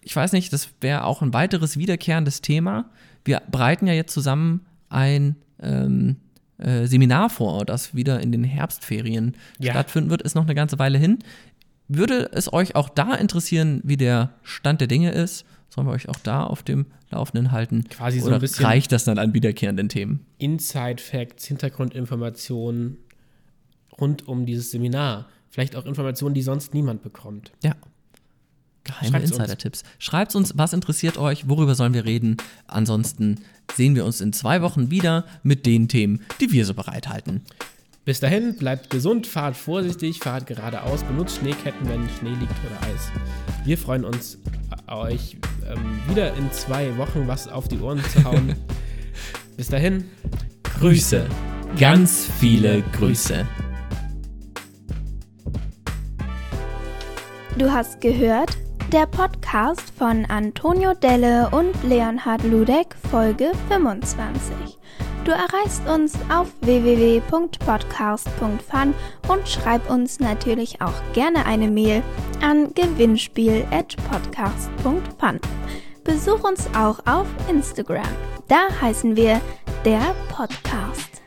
[0.00, 2.90] Ich weiß nicht, das wäre auch ein weiteres wiederkehrendes Thema.
[3.24, 6.16] Wir bereiten ja jetzt zusammen ein ähm,
[6.58, 9.72] äh, Seminar vor, das wieder in den Herbstferien Ja.
[9.72, 10.22] stattfinden wird.
[10.22, 11.18] Ist noch eine ganze Weile hin.
[11.88, 15.44] Würde es euch auch da interessieren, wie der Stand der Dinge ist?
[15.70, 17.84] Sollen wir euch auch da auf dem Laufenden halten?
[17.88, 20.26] Quasi so ein bisschen- reicht das dann an wiederkehrenden Themen?
[20.38, 22.98] Inside-Facts, Hintergrundinformationen
[24.00, 25.26] rund um dieses Seminar.
[25.50, 27.52] Vielleicht auch Informationen, die sonst niemand bekommt.
[27.62, 27.74] Ja.
[28.88, 29.20] Geheime.
[29.20, 29.84] Insider-Tipps.
[29.98, 32.36] Schreibt uns, was interessiert euch, worüber sollen wir reden.
[32.66, 33.40] Ansonsten
[33.74, 37.42] sehen wir uns in zwei Wochen wieder mit den Themen, die wir so bereithalten.
[38.04, 43.12] Bis dahin, bleibt gesund, fahrt vorsichtig, fahrt geradeaus, benutzt Schneeketten, wenn Schnee liegt oder Eis.
[43.64, 44.38] Wir freuen uns,
[44.88, 45.36] äh, euch
[45.68, 48.56] ähm, wieder in zwei Wochen was auf die Ohren zu hauen.
[49.58, 50.04] Bis dahin,
[50.80, 51.26] Grüße.
[51.78, 53.46] Ganz viele Grüße.
[57.58, 58.56] Du hast gehört
[58.92, 64.78] der Podcast von Antonio Delle und Leonhard Ludek, Folge 25.
[65.24, 68.94] Du erreichst uns auf www.podcast.fun
[69.28, 72.02] und schreib uns natürlich auch gerne eine Mail
[72.40, 75.40] an gewinnspiel@podcast.fun.
[76.04, 78.08] Besuch uns auch auf Instagram.
[78.48, 79.42] Da heißen wir
[79.84, 81.17] der Podcast.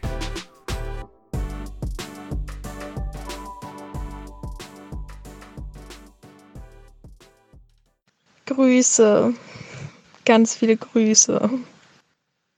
[8.54, 9.34] Grüße.
[10.26, 11.50] Ganz viele Grüße.